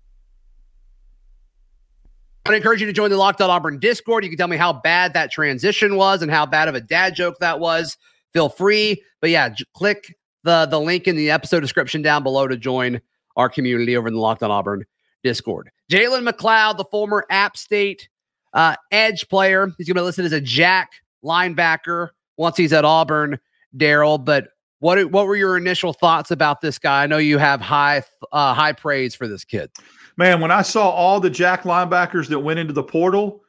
I 2.45 2.55
encourage 2.55 2.81
you 2.81 2.87
to 2.87 2.93
join 2.93 3.11
the 3.11 3.17
Locked 3.17 3.39
On 3.41 3.49
Auburn 3.49 3.79
Discord. 3.79 4.23
You 4.23 4.29
can 4.29 4.37
tell 4.37 4.47
me 4.47 4.57
how 4.57 4.73
bad 4.73 5.13
that 5.13 5.31
transition 5.31 5.95
was 5.95 6.21
and 6.21 6.31
how 6.31 6.45
bad 6.45 6.67
of 6.67 6.75
a 6.75 6.81
dad 6.81 7.15
joke 7.15 7.37
that 7.39 7.59
was. 7.59 7.97
Feel 8.33 8.49
free. 8.49 9.01
But 9.21 9.29
yeah, 9.29 9.49
j- 9.49 9.63
click 9.73 10.15
the, 10.43 10.65
the 10.65 10.79
link 10.79 11.07
in 11.07 11.15
the 11.15 11.29
episode 11.29 11.59
description 11.59 12.01
down 12.01 12.23
below 12.23 12.47
to 12.47 12.57
join 12.57 12.99
our 13.37 13.47
community 13.47 13.95
over 13.95 14.07
in 14.07 14.15
the 14.15 14.19
Locked 14.19 14.41
On 14.43 14.49
Auburn 14.49 14.85
Discord. 15.23 15.69
Jalen 15.91 16.27
McLeod, 16.27 16.77
the 16.77 16.85
former 16.85 17.25
App 17.29 17.55
State 17.55 18.09
uh, 18.53 18.75
edge 18.91 19.29
player, 19.29 19.67
he's 19.77 19.87
going 19.87 19.95
to 19.95 20.01
be 20.01 20.05
listed 20.05 20.25
as 20.25 20.33
a 20.33 20.41
jack 20.41 20.91
linebacker 21.23 22.09
once 22.37 22.57
he's 22.57 22.73
at 22.73 22.85
Auburn, 22.85 23.39
Darrell. 23.77 24.17
But 24.17 24.49
what 24.79 25.11
what 25.11 25.27
were 25.27 25.35
your 25.35 25.57
initial 25.57 25.93
thoughts 25.93 26.31
about 26.31 26.61
this 26.61 26.79
guy? 26.79 27.03
I 27.03 27.07
know 27.07 27.17
you 27.17 27.37
have 27.37 27.61
high 27.61 28.03
uh, 28.31 28.53
high 28.53 28.73
praise 28.73 29.13
for 29.13 29.27
this 29.27 29.45
kid. 29.45 29.69
Man, 30.21 30.39
when 30.39 30.51
I 30.51 30.61
saw 30.61 30.87
all 30.87 31.19
the 31.19 31.31
Jack 31.31 31.63
linebackers 31.63 32.27
that 32.27 32.37
went 32.37 32.59
into 32.59 32.73
the 32.73 32.83
portal, 32.83 33.41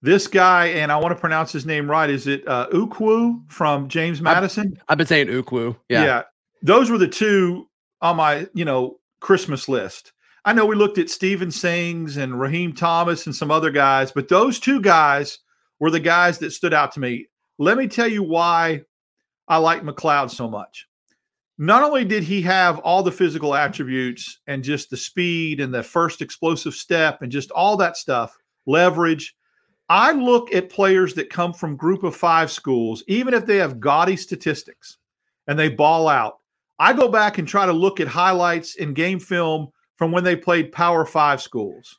this 0.00 0.28
guy, 0.28 0.66
and 0.66 0.92
I 0.92 0.96
want 0.96 1.10
to 1.10 1.20
pronounce 1.20 1.50
his 1.50 1.66
name 1.66 1.90
right, 1.90 2.08
is 2.08 2.28
it 2.28 2.46
uh, 2.46 2.68
Ukwu 2.72 3.50
from 3.50 3.88
James 3.88 4.20
Madison? 4.20 4.74
I've, 4.76 4.84
I've 4.90 4.98
been 4.98 5.08
saying 5.08 5.26
Ukwu. 5.26 5.76
Yeah. 5.88 6.04
yeah. 6.04 6.22
Those 6.62 6.88
were 6.88 6.98
the 6.98 7.08
two 7.08 7.68
on 8.00 8.14
my, 8.14 8.46
you 8.54 8.64
know, 8.64 9.00
Christmas 9.18 9.68
list. 9.68 10.12
I 10.44 10.52
know 10.52 10.64
we 10.64 10.76
looked 10.76 10.98
at 10.98 11.10
Steven 11.10 11.50
Sings 11.50 12.16
and 12.16 12.38
Raheem 12.38 12.74
Thomas 12.74 13.26
and 13.26 13.34
some 13.34 13.50
other 13.50 13.72
guys, 13.72 14.12
but 14.12 14.28
those 14.28 14.60
two 14.60 14.80
guys 14.80 15.40
were 15.80 15.90
the 15.90 15.98
guys 15.98 16.38
that 16.38 16.52
stood 16.52 16.72
out 16.72 16.92
to 16.92 17.00
me. 17.00 17.26
Let 17.58 17.76
me 17.76 17.88
tell 17.88 18.06
you 18.06 18.22
why 18.22 18.82
I 19.48 19.56
like 19.56 19.82
McLeod 19.82 20.30
so 20.30 20.48
much 20.48 20.86
not 21.60 21.82
only 21.82 22.06
did 22.06 22.22
he 22.22 22.40
have 22.40 22.78
all 22.78 23.02
the 23.02 23.12
physical 23.12 23.54
attributes 23.54 24.40
and 24.46 24.64
just 24.64 24.88
the 24.88 24.96
speed 24.96 25.60
and 25.60 25.74
the 25.74 25.82
first 25.82 26.22
explosive 26.22 26.72
step 26.72 27.20
and 27.20 27.30
just 27.30 27.50
all 27.50 27.76
that 27.76 27.98
stuff, 27.98 28.34
leverage. 28.64 29.36
I 29.90 30.12
look 30.12 30.54
at 30.54 30.70
players 30.70 31.12
that 31.14 31.28
come 31.28 31.52
from 31.52 31.76
group 31.76 32.02
of 32.02 32.16
five 32.16 32.50
schools, 32.50 33.04
even 33.08 33.34
if 33.34 33.44
they 33.44 33.56
have 33.56 33.78
gaudy 33.78 34.16
statistics 34.16 34.96
and 35.48 35.58
they 35.58 35.68
ball 35.68 36.08
out. 36.08 36.38
I 36.78 36.94
go 36.94 37.08
back 37.08 37.36
and 37.36 37.46
try 37.46 37.66
to 37.66 37.74
look 37.74 38.00
at 38.00 38.08
highlights 38.08 38.76
in 38.76 38.94
game 38.94 39.20
film 39.20 39.68
from 39.96 40.12
when 40.12 40.24
they 40.24 40.36
played 40.36 40.72
Power 40.72 41.04
Five 41.04 41.42
schools. 41.42 41.98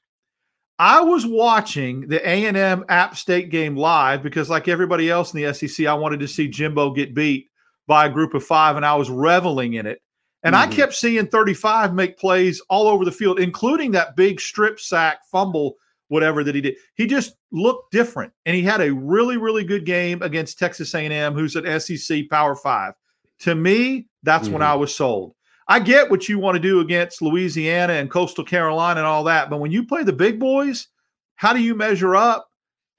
I 0.79 1.01
was 1.01 1.27
watching 1.27 2.07
the 2.07 2.27
A&M 2.27 2.83
App 2.89 3.15
State 3.15 3.51
game 3.51 3.75
live 3.75 4.23
because, 4.23 4.49
like 4.49 4.67
everybody 4.67 5.11
else 5.11 5.35
in 5.35 5.43
the 5.43 5.53
SEC, 5.53 5.85
I 5.85 5.93
wanted 5.93 6.19
to 6.21 6.27
see 6.27 6.47
Jimbo 6.47 6.93
get 6.93 7.13
beat 7.13 7.50
by 7.91 8.05
a 8.05 8.09
group 8.09 8.33
of 8.33 8.41
five, 8.41 8.77
and 8.77 8.85
I 8.85 8.95
was 8.95 9.09
reveling 9.09 9.73
in 9.73 9.85
it. 9.85 10.01
And 10.43 10.55
mm-hmm. 10.55 10.71
I 10.71 10.73
kept 10.73 10.93
seeing 10.93 11.27
35 11.27 11.93
make 11.93 12.17
plays 12.17 12.61
all 12.69 12.87
over 12.87 13.03
the 13.03 13.11
field, 13.11 13.37
including 13.37 13.91
that 13.91 14.15
big 14.15 14.39
strip 14.39 14.79
sack 14.79 15.19
fumble, 15.29 15.75
whatever 16.07 16.41
that 16.41 16.55
he 16.55 16.61
did. 16.61 16.77
He 16.95 17.05
just 17.05 17.33
looked 17.51 17.91
different, 17.91 18.31
and 18.45 18.55
he 18.55 18.61
had 18.61 18.79
a 18.79 18.93
really, 18.93 19.35
really 19.35 19.65
good 19.65 19.85
game 19.85 20.21
against 20.21 20.57
Texas 20.57 20.95
A&M, 20.95 21.33
who's 21.33 21.57
an 21.57 21.81
SEC 21.81 22.29
Power 22.29 22.55
Five. 22.55 22.93
To 23.39 23.55
me, 23.55 24.07
that's 24.23 24.45
mm-hmm. 24.45 24.53
when 24.53 24.63
I 24.63 24.75
was 24.75 24.95
sold. 24.95 25.35
I 25.67 25.79
get 25.79 26.09
what 26.09 26.29
you 26.29 26.39
want 26.39 26.55
to 26.55 26.61
do 26.61 26.79
against 26.79 27.21
Louisiana 27.21 27.93
and 27.93 28.09
Coastal 28.09 28.45
Carolina 28.45 29.01
and 29.01 29.07
all 29.07 29.25
that, 29.25 29.49
but 29.49 29.59
when 29.59 29.71
you 29.71 29.85
play 29.85 30.03
the 30.03 30.13
big 30.13 30.39
boys, 30.39 30.87
how 31.35 31.51
do 31.51 31.59
you 31.59 31.75
measure 31.75 32.15
up? 32.15 32.47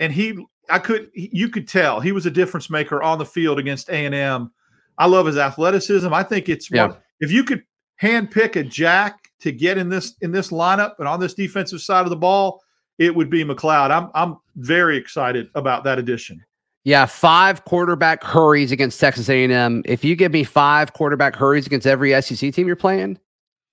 And 0.01 0.13
he, 0.13 0.45
I 0.69 0.81
could, 0.81 1.09
you 1.15 1.49
could 1.49 1.67
tell 1.67 2.01
he 2.01 2.13
was 2.13 2.27
a 2.27 2.31
difference 2.31 2.69
maker 2.69 3.03
on 3.03 3.17
the 3.17 3.25
field 3.25 3.59
against 3.59 3.89
A&M 3.89 4.51
I 4.99 5.07
love 5.07 5.27
his 5.27 5.37
athleticism. 5.37 6.13
I 6.13 6.23
think 6.23 6.49
it's 6.49 6.71
yeah. 6.71 6.87
one, 6.87 6.97
if 7.21 7.31
you 7.31 7.45
could 7.45 7.63
hand 7.97 8.31
pick 8.31 8.57
a 8.57 8.63
jack 8.63 9.31
to 9.41 9.53
get 9.53 9.79
in 9.79 9.89
this 9.89 10.15
in 10.21 10.33
this 10.33 10.51
lineup 10.51 10.95
and 10.99 11.09
on 11.09 11.21
this 11.21 11.35
defensive 11.35 11.81
side 11.81 12.05
of 12.05 12.11
the 12.11 12.17
ball, 12.17 12.63
it 12.99 13.15
would 13.15 13.31
be 13.31 13.45
McLeod. 13.45 13.91
I'm 13.91 14.11
I'm 14.15 14.39
very 14.57 14.97
excited 14.97 15.49
about 15.55 15.85
that 15.85 15.99
addition. 15.99 16.45
Yeah, 16.85 17.07
five 17.07 17.65
quarterback 17.65 18.25
hurries 18.25 18.73
against 18.73 18.99
Texas 18.99 19.29
A&M. 19.29 19.83
If 19.85 20.05
you 20.05 20.17
give 20.17 20.33
me 20.33 20.43
five 20.43 20.93
quarterback 20.95 21.37
hurries 21.37 21.65
against 21.65 21.87
every 21.87 22.21
SEC 22.21 22.53
team 22.53 22.67
you're 22.67 22.75
playing, 22.75 23.21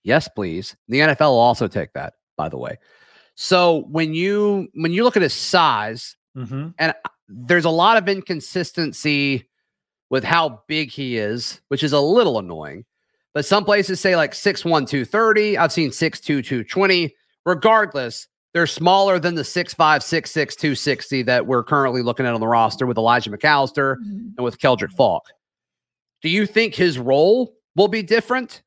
yes, 0.04 0.28
please. 0.28 0.76
The 0.90 1.00
NFL 1.00 1.32
will 1.32 1.40
also 1.40 1.68
take 1.68 1.94
that, 1.94 2.14
by 2.38 2.50
the 2.50 2.58
way. 2.58 2.78
So 3.34 3.86
when 3.90 4.14
you 4.14 4.68
when 4.76 4.92
you 4.92 5.04
look 5.04 5.16
at 5.16 5.24
his 5.24 5.34
size, 5.34 6.18
mm-hmm. 6.38 6.70
and 6.78 6.94
there's 7.28 7.66
a 7.66 7.70
lot 7.70 7.98
of 7.98 8.08
inconsistency 8.08 9.50
with 10.10 10.24
how 10.24 10.64
big 10.68 10.92
he 10.92 11.18
is, 11.18 11.62
which 11.68 11.84
is 11.84 11.94
a 11.94 12.00
little 12.00 12.40
annoying. 12.40 12.86
But 13.34 13.46
some 13.46 13.64
places 13.64 14.00
say 14.00 14.16
like 14.16 14.32
6'1, 14.32 14.64
230. 14.64 15.58
I've 15.58 15.72
seen 15.72 15.92
6'2, 15.92 16.22
220. 16.24 17.16
Regardless, 17.46 18.28
they're 18.54 18.68
smaller 18.68 19.20
than 19.20 19.36
the 19.36 19.44
6'5, 19.44 19.76
6'6, 19.76 20.34
260 20.34 21.22
that 21.24 21.46
we're 21.46 21.64
currently 21.64 22.02
looking 22.02 22.26
at 22.26 22.34
on 22.34 22.40
the 22.40 22.48
roster 22.48 22.88
with 22.88 22.98
Elijah 22.98 23.30
McAllister 23.30 23.98
mm-hmm. 23.98 24.30
and 24.38 24.44
with 24.44 24.60
Keldric 24.60 24.92
Faulk. 24.92 25.26
Do 26.22 26.30
you 26.30 26.46
think 26.46 26.76
his 26.76 26.98
role 26.98 27.56
will 27.76 27.88
be 27.88 28.02
different? 28.02 28.64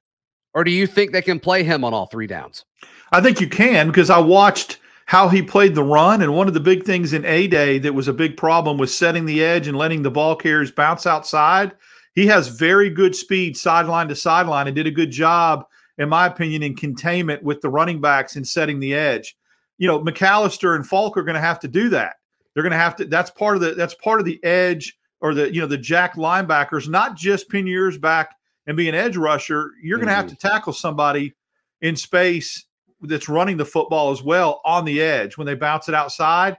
Or 0.54 0.64
do 0.64 0.70
you 0.70 0.86
think 0.86 1.12
they 1.12 1.22
can 1.22 1.40
play 1.40 1.64
him 1.64 1.84
on 1.84 1.94
all 1.94 2.06
three 2.06 2.26
downs? 2.26 2.64
I 3.10 3.20
think 3.20 3.40
you 3.40 3.48
can 3.48 3.88
because 3.88 4.10
I 4.10 4.18
watched 4.18 4.78
how 5.06 5.28
he 5.28 5.42
played 5.42 5.74
the 5.74 5.82
run. 5.82 6.22
And 6.22 6.34
one 6.34 6.48
of 6.48 6.54
the 6.54 6.60
big 6.60 6.84
things 6.84 7.12
in 7.12 7.24
A 7.24 7.46
Day 7.46 7.78
that 7.78 7.94
was 7.94 8.08
a 8.08 8.12
big 8.12 8.36
problem 8.36 8.78
was 8.78 8.96
setting 8.96 9.26
the 9.26 9.42
edge 9.42 9.66
and 9.66 9.76
letting 9.76 10.02
the 10.02 10.10
ball 10.10 10.36
carriers 10.36 10.70
bounce 10.70 11.06
outside. 11.06 11.72
He 12.14 12.26
has 12.26 12.48
very 12.48 12.90
good 12.90 13.16
speed 13.16 13.56
sideline 13.56 14.08
to 14.08 14.16
sideline 14.16 14.66
and 14.66 14.76
did 14.76 14.86
a 14.86 14.90
good 14.90 15.10
job, 15.10 15.66
in 15.98 16.08
my 16.08 16.26
opinion, 16.26 16.62
in 16.62 16.76
containment 16.76 17.42
with 17.42 17.60
the 17.60 17.70
running 17.70 18.00
backs 18.00 18.36
and 18.36 18.46
setting 18.46 18.78
the 18.78 18.94
edge. 18.94 19.36
You 19.78 19.88
know, 19.88 20.00
McAllister 20.00 20.76
and 20.76 20.86
Faulk 20.86 21.16
are 21.16 21.22
going 21.22 21.34
to 21.34 21.40
have 21.40 21.60
to 21.60 21.68
do 21.68 21.88
that. 21.90 22.16
They're 22.54 22.62
going 22.62 22.72
to 22.72 22.78
have 22.78 22.96
to. 22.96 23.06
That's 23.06 23.30
part 23.30 23.56
of 23.56 23.62
the. 23.62 23.72
That's 23.72 23.94
part 23.94 24.20
of 24.20 24.26
the 24.26 24.42
edge 24.44 24.98
or 25.22 25.32
the 25.32 25.52
you 25.52 25.60
know 25.60 25.66
the 25.66 25.78
jack 25.78 26.16
linebackers, 26.16 26.88
not 26.88 27.16
just 27.16 27.48
pin 27.48 27.66
your 27.66 27.86
ears 27.86 27.96
back 27.96 28.36
and 28.66 28.76
be 28.76 28.88
an 28.88 28.94
edge 28.94 29.16
rusher. 29.16 29.70
You're 29.82 29.98
going 29.98 30.08
to 30.08 30.14
have 30.14 30.26
mm-hmm. 30.26 30.34
to 30.34 30.48
tackle 30.48 30.72
somebody 30.74 31.34
in 31.80 31.96
space 31.96 32.66
that's 33.02 33.28
running 33.28 33.56
the 33.56 33.64
football 33.64 34.10
as 34.10 34.22
well 34.22 34.60
on 34.64 34.84
the 34.84 35.00
edge 35.00 35.36
when 35.36 35.46
they 35.46 35.54
bounce 35.54 35.88
it 35.88 35.94
outside. 35.94 36.56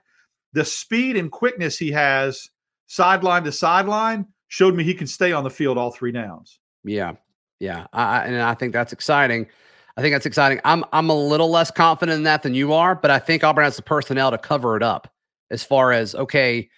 The 0.54 0.66
speed 0.66 1.18
and 1.18 1.32
quickness 1.32 1.78
he 1.78 1.92
has 1.92 2.50
sideline 2.88 3.44
to 3.44 3.52
sideline 3.52 4.28
showed 4.48 4.76
me 4.76 4.84
he 4.84 4.94
can 4.94 5.08
stay 5.08 5.32
on 5.32 5.44
the 5.44 5.50
field 5.50 5.78
all 5.78 5.92
three 5.92 6.12
downs. 6.12 6.60
Yeah. 6.84 7.14
Yeah. 7.60 7.88
I, 7.92 8.26
and 8.26 8.42
I 8.42 8.54
think 8.54 8.74
that's 8.74 8.94
exciting. 8.94 9.48
I 9.96 10.02
think 10.02 10.14
that's 10.14 10.26
exciting. 10.26 10.60
I'm 10.66 10.84
I'm 10.92 11.10
a 11.10 11.16
little 11.16 11.50
less 11.50 11.70
confident 11.70 12.18
in 12.18 12.24
that 12.24 12.44
than 12.44 12.56
you 12.56 12.74
are, 12.74 12.96
but 12.96 13.12
I 13.12 13.20
think 13.20 13.44
Auburn 13.44 13.64
has 13.64 13.76
the 13.76 13.84
personnel 13.84 14.32
to 14.32 14.38
cover 14.38 14.76
it 14.76 14.84
up 14.84 15.12
as 15.52 15.64
far 15.64 15.92
as 15.92 16.16
okay, 16.16 16.70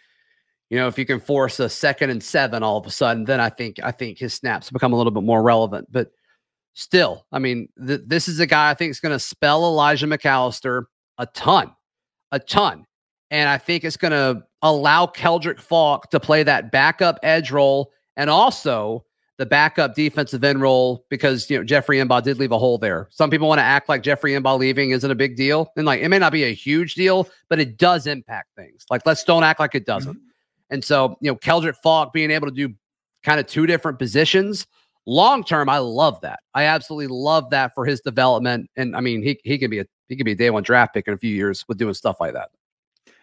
you 0.69 0.77
know, 0.77 0.87
if 0.87 0.99
you 0.99 1.05
can 1.05 1.19
force 1.19 1.59
a 1.59 1.69
second 1.69 2.09
and 2.09 2.21
seven 2.21 2.61
all 2.61 2.77
of 2.77 2.85
a 2.85 2.91
sudden, 2.91 3.23
then 3.23 3.39
I 3.39 3.49
think 3.49 3.79
I 3.81 3.91
think 3.91 4.17
his 4.17 4.33
snaps 4.33 4.69
become 4.69 4.91
a 4.91 4.97
little 4.97 5.11
bit 5.11 5.23
more 5.23 5.41
relevant. 5.41 5.87
But 5.89 6.11
still, 6.75 7.25
I 7.31 7.39
mean, 7.39 7.69
th- 7.85 8.01
this 8.05 8.27
is 8.27 8.39
a 8.39 8.45
guy 8.45 8.69
I 8.69 8.75
think 8.75 8.91
is 8.91 8.99
going 8.99 9.13
to 9.15 9.19
spell 9.19 9.65
Elijah 9.65 10.05
McAllister 10.05 10.83
a 11.17 11.25
ton, 11.25 11.71
a 12.31 12.39
ton. 12.39 12.85
And 13.31 13.49
I 13.49 13.57
think 13.57 13.83
it's 13.83 13.97
going 13.97 14.11
to 14.11 14.43
allow 14.61 15.07
Keldric 15.07 15.59
Faulk 15.59 16.11
to 16.11 16.19
play 16.19 16.43
that 16.43 16.71
backup 16.71 17.19
edge 17.23 17.49
role 17.49 17.91
and 18.15 18.29
also 18.29 19.03
the 19.37 19.45
backup 19.45 19.95
defensive 19.95 20.43
end 20.43 20.61
role 20.61 21.05
because 21.09 21.49
you 21.49 21.57
know 21.57 21.63
Jeffrey 21.63 21.97
M'ba 21.97 22.23
did 22.23 22.39
leave 22.39 22.51
a 22.51 22.57
hole 22.57 22.77
there. 22.77 23.09
Some 23.11 23.29
people 23.29 23.47
want 23.47 23.59
to 23.59 23.63
act 23.63 23.89
like 23.89 24.01
Jeffrey 24.01 24.31
M'ba 24.31 24.57
leaving 24.57 24.91
isn't 24.91 25.09
a 25.09 25.15
big 25.15 25.35
deal, 25.35 25.71
and 25.75 25.85
like 25.85 26.01
it 26.01 26.07
may 26.07 26.19
not 26.19 26.31
be 26.31 26.43
a 26.45 26.53
huge 26.53 26.95
deal, 26.95 27.27
but 27.49 27.59
it 27.59 27.77
does 27.77 28.07
impact 28.07 28.49
things. 28.55 28.85
Like 28.89 29.01
let's 29.05 29.23
don't 29.23 29.43
act 29.43 29.59
like 29.59 29.75
it 29.75 29.85
doesn't. 29.85 30.13
Mm-hmm. 30.13 30.27
And 30.69 30.83
so 30.83 31.17
you 31.19 31.29
know 31.29 31.35
Keldrick 31.35 31.75
Falk 31.83 32.13
being 32.13 32.31
able 32.31 32.47
to 32.47 32.53
do 32.53 32.73
kind 33.23 33.39
of 33.39 33.47
two 33.47 33.65
different 33.65 33.99
positions 33.99 34.67
long 35.05 35.43
term, 35.43 35.69
I 35.69 35.79
love 35.79 36.21
that. 36.21 36.39
I 36.53 36.63
absolutely 36.63 37.07
love 37.07 37.49
that 37.51 37.73
for 37.73 37.85
his 37.85 38.01
development. 38.01 38.69
And 38.75 38.95
I 38.95 39.01
mean, 39.01 39.21
he 39.21 39.39
he 39.43 39.57
can 39.57 39.69
be 39.69 39.79
a 39.79 39.85
he 40.07 40.15
can 40.15 40.25
be 40.25 40.31
a 40.31 40.35
day 40.35 40.49
one 40.49 40.63
draft 40.63 40.93
pick 40.93 41.07
in 41.07 41.13
a 41.13 41.17
few 41.17 41.33
years 41.33 41.65
with 41.67 41.77
doing 41.77 41.93
stuff 41.93 42.17
like 42.19 42.33
that. 42.33 42.49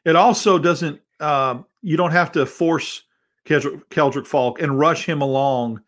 It 0.04 0.16
also 0.16 0.58
doesn't. 0.58 1.00
Um, 1.20 1.66
you 1.82 1.96
don't 1.96 2.10
have 2.10 2.32
to 2.32 2.46
force 2.46 3.02
Keldrick, 3.46 3.82
Keldric 3.90 4.26
Faulk 4.26 4.60
and 4.60 4.78
rush 4.78 5.06
him 5.06 5.22
along 5.22 5.80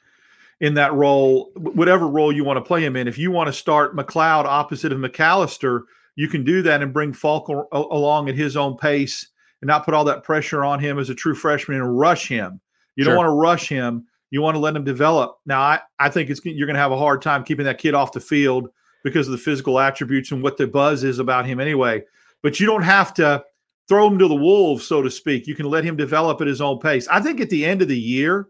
in 0.60 0.74
that 0.74 0.92
role, 0.94 1.50
whatever 1.56 2.06
role 2.06 2.32
you 2.32 2.44
want 2.44 2.56
to 2.56 2.62
play 2.62 2.84
him 2.84 2.96
in. 2.96 3.08
If 3.08 3.18
you 3.18 3.30
want 3.30 3.48
to 3.48 3.52
start 3.52 3.96
McLeod 3.96 4.44
opposite 4.44 4.92
of 4.92 4.98
McAllister, 4.98 5.82
you 6.16 6.28
can 6.28 6.44
do 6.44 6.62
that 6.62 6.82
and 6.82 6.92
bring 6.92 7.12
Faulk 7.12 7.48
along 7.72 8.28
at 8.28 8.36
his 8.36 8.56
own 8.56 8.76
pace 8.76 9.28
and 9.60 9.66
not 9.66 9.84
put 9.84 9.94
all 9.94 10.04
that 10.04 10.22
pressure 10.22 10.64
on 10.64 10.78
him 10.78 10.98
as 10.98 11.10
a 11.10 11.14
true 11.14 11.34
freshman 11.34 11.78
and 11.78 11.98
rush 11.98 12.28
him. 12.28 12.60
You 12.96 13.04
sure. 13.04 13.14
don't 13.14 13.24
want 13.24 13.26
to 13.28 13.40
rush 13.40 13.68
him 13.68 14.06
You 14.34 14.42
want 14.42 14.56
to 14.56 14.58
let 14.58 14.74
him 14.74 14.82
develop. 14.82 15.38
Now, 15.46 15.60
I, 15.60 15.80
I 16.00 16.08
think 16.08 16.28
it's 16.28 16.44
you're 16.44 16.66
going 16.66 16.74
to 16.74 16.80
have 16.80 16.90
a 16.90 16.98
hard 16.98 17.22
time 17.22 17.44
keeping 17.44 17.66
that 17.66 17.78
kid 17.78 17.94
off 17.94 18.10
the 18.10 18.18
field 18.18 18.68
because 19.04 19.28
of 19.28 19.32
the 19.32 19.38
physical 19.38 19.78
attributes 19.78 20.32
and 20.32 20.42
what 20.42 20.56
the 20.56 20.66
buzz 20.66 21.04
is 21.04 21.20
about 21.20 21.46
him 21.46 21.60
anyway. 21.60 22.02
But 22.42 22.58
you 22.58 22.66
don't 22.66 22.82
have 22.82 23.14
to 23.14 23.44
throw 23.88 24.08
him 24.08 24.18
to 24.18 24.26
the 24.26 24.34
wolves, 24.34 24.88
so 24.88 25.02
to 25.02 25.08
speak. 25.08 25.46
You 25.46 25.54
can 25.54 25.66
let 25.66 25.84
him 25.84 25.94
develop 25.94 26.40
at 26.40 26.48
his 26.48 26.60
own 26.60 26.80
pace. 26.80 27.06
I 27.06 27.20
think 27.20 27.40
at 27.40 27.48
the 27.48 27.64
end 27.64 27.80
of 27.80 27.86
the 27.86 27.96
year, 27.96 28.48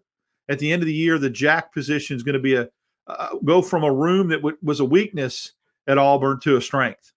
at 0.48 0.58
the 0.58 0.72
end 0.72 0.80
of 0.80 0.86
the 0.86 0.94
year, 0.94 1.18
the 1.18 1.28
jack 1.28 1.74
position 1.74 2.16
is 2.16 2.22
going 2.22 2.32
to 2.32 2.38
be 2.38 2.54
a 2.54 2.66
uh, 3.06 3.36
go 3.44 3.60
from 3.60 3.84
a 3.84 3.92
room 3.92 4.28
that 4.28 4.38
w- 4.38 4.56
was 4.62 4.80
a 4.80 4.86
weakness 4.86 5.52
at 5.86 5.98
Auburn 5.98 6.40
to 6.44 6.56
a 6.56 6.62
strength. 6.62 7.12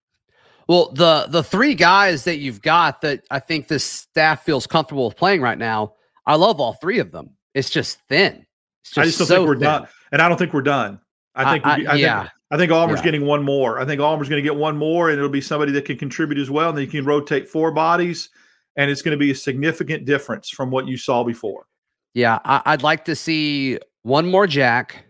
Well, 0.68 0.92
the 0.92 1.28
the 1.30 1.42
three 1.42 1.74
guys 1.74 2.26
that 2.26 2.40
you've 2.40 2.62
got 2.62 3.00
that 3.00 3.24
I 3.32 3.40
think 3.40 3.70
this 3.70 3.86
staff 3.86 4.44
feels 4.44 4.68
comfortable 4.68 5.06
with 5.06 5.16
playing 5.16 5.40
right 5.40 5.58
now, 5.58 5.94
I 6.26 6.36
love 6.36 6.60
all 6.60 6.74
three 6.74 7.00
of 7.00 7.14
them. 7.14 7.30
It's 7.54 7.70
just 7.70 8.00
thin. 8.10 8.46
I 8.96 9.06
just 9.06 9.18
don't 9.20 9.28
so 9.28 9.36
think 9.36 9.48
we're 9.48 9.56
thin. 9.56 9.64
done, 9.64 9.88
and 10.12 10.22
I 10.22 10.30
don't 10.30 10.38
think 10.38 10.54
we're 10.54 10.62
done. 10.62 11.00
I 11.36 11.52
think 11.54 11.66
I- 11.66 11.70
I- 11.70 11.74
I, 11.74 11.96
yeah. 11.96 12.22
think 12.22 12.32
I 12.52 12.58
think 12.58 12.72
Auburn's 12.72 13.00
Yeah. 13.00 13.04
getting 13.06 13.26
one 13.26 13.44
more. 13.44 13.80
I 13.80 13.86
think 13.86 14.00
Auburn's 14.00 14.30
going 14.30 14.42
to 14.42 14.48
get 14.50 14.56
one 14.56 14.78
more, 14.78 15.10
and 15.10 15.18
it'll 15.18 15.30
be 15.30 15.42
somebody 15.42 15.72
that 15.74 15.86
can 15.86 15.98
contribute 15.98 16.40
as 16.40 16.50
well. 16.50 16.70
And 16.70 16.78
then 16.78 16.86
you 16.86 16.90
can 16.92 17.04
rotate 17.06 17.50
four 17.50 17.72
bodies, 17.72 18.30
and 18.78 18.90
it's 18.90 19.02
going 19.02 19.12
to 19.12 19.20
be 19.20 19.32
a 19.32 19.36
significant 19.36 20.06
difference 20.06 20.50
from 20.50 20.72
what 20.72 20.88
you 20.88 20.96
saw 20.98 21.24
before. 21.26 21.66
Yeah, 22.14 22.40
I, 22.46 22.62
I'd 22.68 22.84
like 22.84 23.06
to 23.06 23.16
see 23.16 23.80
one 24.04 24.32
more 24.32 24.48
Jack. 24.48 25.04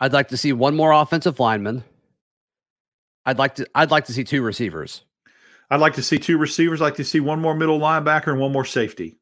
I'd 0.00 0.12
like 0.12 0.28
to 0.28 0.36
see 0.36 0.52
one 0.52 0.74
more 0.76 0.90
offensive 0.92 1.38
lineman. 1.40 1.84
I'd 3.24 3.38
like 3.38 3.54
to. 3.56 3.66
I'd 3.74 3.90
like 3.90 4.04
to 4.06 4.12
see 4.12 4.24
two 4.24 4.42
receivers. 4.42 5.04
I'd 5.70 5.80
like 5.80 5.94
to 5.94 6.02
see 6.02 6.18
two 6.18 6.38
receivers. 6.38 6.80
I'd 6.80 6.84
like 6.86 6.94
to 6.96 7.04
see 7.04 7.20
one 7.20 7.40
more 7.40 7.54
middle 7.54 7.78
linebacker 7.80 8.28
and 8.32 8.40
one 8.40 8.52
more 8.52 8.64
safety. 8.64 9.18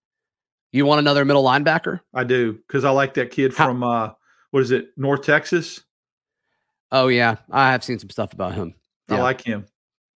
You 0.74 0.84
want 0.86 0.98
another 0.98 1.24
middle 1.24 1.44
linebacker? 1.44 2.00
I 2.12 2.24
do 2.24 2.54
because 2.54 2.84
I 2.84 2.90
like 2.90 3.14
that 3.14 3.30
kid 3.30 3.54
How- 3.54 3.66
from 3.68 3.84
uh, 3.84 4.10
what 4.50 4.60
is 4.64 4.72
it, 4.72 4.88
North 4.96 5.22
Texas? 5.22 5.82
Oh 6.90 7.06
yeah, 7.06 7.36
I 7.50 7.70
have 7.70 7.84
seen 7.84 7.98
some 8.00 8.10
stuff 8.10 8.32
about 8.32 8.54
him. 8.54 8.74
I 9.08 9.18
like 9.20 9.40
him. 9.40 9.66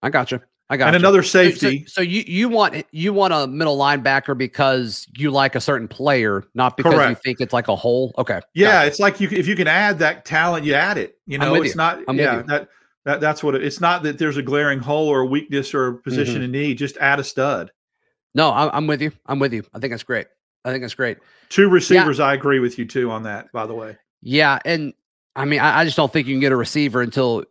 I 0.03 0.11
got 0.11 0.33
you. 0.33 0.41
I 0.69 0.77
got 0.77 0.89
And 0.89 0.95
you. 0.95 0.99
another 0.99 1.23
So- 1.23 1.45
so- 1.45 1.51
safety. 1.51 1.85
So, 1.87 2.01
you 2.01 2.25
you 2.27 2.49
want 2.49 2.85
you 2.91 3.13
want 3.13 3.35
a 3.35 3.47
middle 3.47 3.79
linebacker 3.79 4.37
because 4.37 5.07
you 5.17 5.31
like 5.31 5.55
a 5.55 5.61
certain 5.61 5.87
player, 5.87 6.43
not 6.55 6.77
because 6.77 6.93
you 7.09 7.15
think 7.15 7.41
it's 7.41 7.53
like 7.53 7.69
a 7.69 7.77
whole. 7.77 8.13
Okay. 8.19 8.41
Yeah, 8.55 8.73
gotcha. 8.73 8.87
it's 8.89 8.99
like 8.99 9.21
you 9.21 9.29
if 9.31 9.47
you 9.47 9.55
can 9.55 9.69
add 9.69 10.01
that 10.01 10.25
talent, 10.25 10.65
you 10.67 10.75
add 10.75 10.99
it. 10.99 11.19
You 11.27 11.39
know, 11.39 11.55
it's 11.55 11.69
you. 11.75 11.77
not 11.77 12.01
I'm 12.09 12.19
yeah, 12.19 12.43
that 12.49 12.69
that 13.05 13.21
that's 13.21 13.45
what 13.45 13.55
it, 13.55 13.63
it's 13.65 13.81
not 13.81 14.03
that 14.03 14.19
there's 14.19 14.37
a 14.37 14.43
glaring 14.43 14.81
hole 14.81 15.07
or 15.09 15.21
a 15.21 15.27
weakness 15.27 15.73
or 15.73 15.87
a 15.87 15.95
position 15.99 16.37
Mm-hmm. 16.37 16.43
in 16.45 16.51
need. 16.51 16.79
Just 16.79 16.97
add 16.97 17.21
a 17.21 17.25
stud. 17.25 17.71
No, 18.35 18.53
I'm, 18.53 18.71
I'm 18.73 18.87
with 18.89 19.01
you. 19.03 19.13
I'm 19.27 19.39
with 19.39 19.53
you. 19.53 19.63
I 19.73 19.79
think 19.79 19.93
that's 19.93 20.03
great. 20.03 20.27
I 20.65 20.71
think 20.71 20.83
that's 20.83 20.95
great. 20.95 21.19
Two 21.49 21.69
receivers, 21.69 22.21
I 22.21 22.35
agree 22.35 22.61
with 22.61 22.79
you 22.79 22.85
too 22.85 23.11
on 23.11 23.23
that, 23.25 23.51
by 23.53 23.67
the 23.67 23.75
way. 23.75 23.97
Yeah, 24.21 24.59
and 24.65 24.93
I 25.37 25.45
mean, 25.45 25.61
I, 25.61 25.81
I 25.81 25.85
just 25.85 25.97
don't 25.97 26.13
think 26.13 26.27
you 26.27 26.35
can 26.35 26.41
get 26.41 26.53
a 26.53 26.57
receiver 26.57 27.01
until 27.01 27.45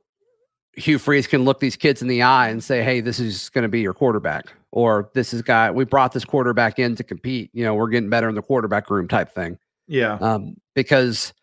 Hugh 0.74 1.00
Freeze 1.00 1.26
can 1.26 1.44
look 1.44 1.60
these 1.60 1.76
kids 1.76 2.02
in 2.02 2.08
the 2.08 2.22
eye 2.22 2.50
and 2.50 2.64
say, 2.64 2.84
"Hey, 2.84 3.02
this 3.02 3.20
is 3.20 3.50
going 3.50 3.64
to 3.64 3.70
be 3.70 3.82
your 3.82 3.94
quarterback," 3.94 4.54
or 4.72 5.10
"This 5.14 5.34
is 5.34 5.42
guy 5.42 5.72
we 5.72 5.86
brought 5.86 6.12
this 6.12 6.26
quarterback 6.26 6.80
in 6.80 6.96
to 6.96 7.04
compete. 7.04 7.50
You 7.54 7.64
know, 7.64 7.74
we're 7.74 7.90
getting 7.90 8.10
better 8.10 8.30
in 8.30 8.36
the 8.36 8.42
quarterback 8.42 8.90
room," 8.90 9.08
type 9.08 9.34
thing. 9.34 9.58
Yeah. 9.88 10.16
Um, 10.16 10.58
because 10.76 11.34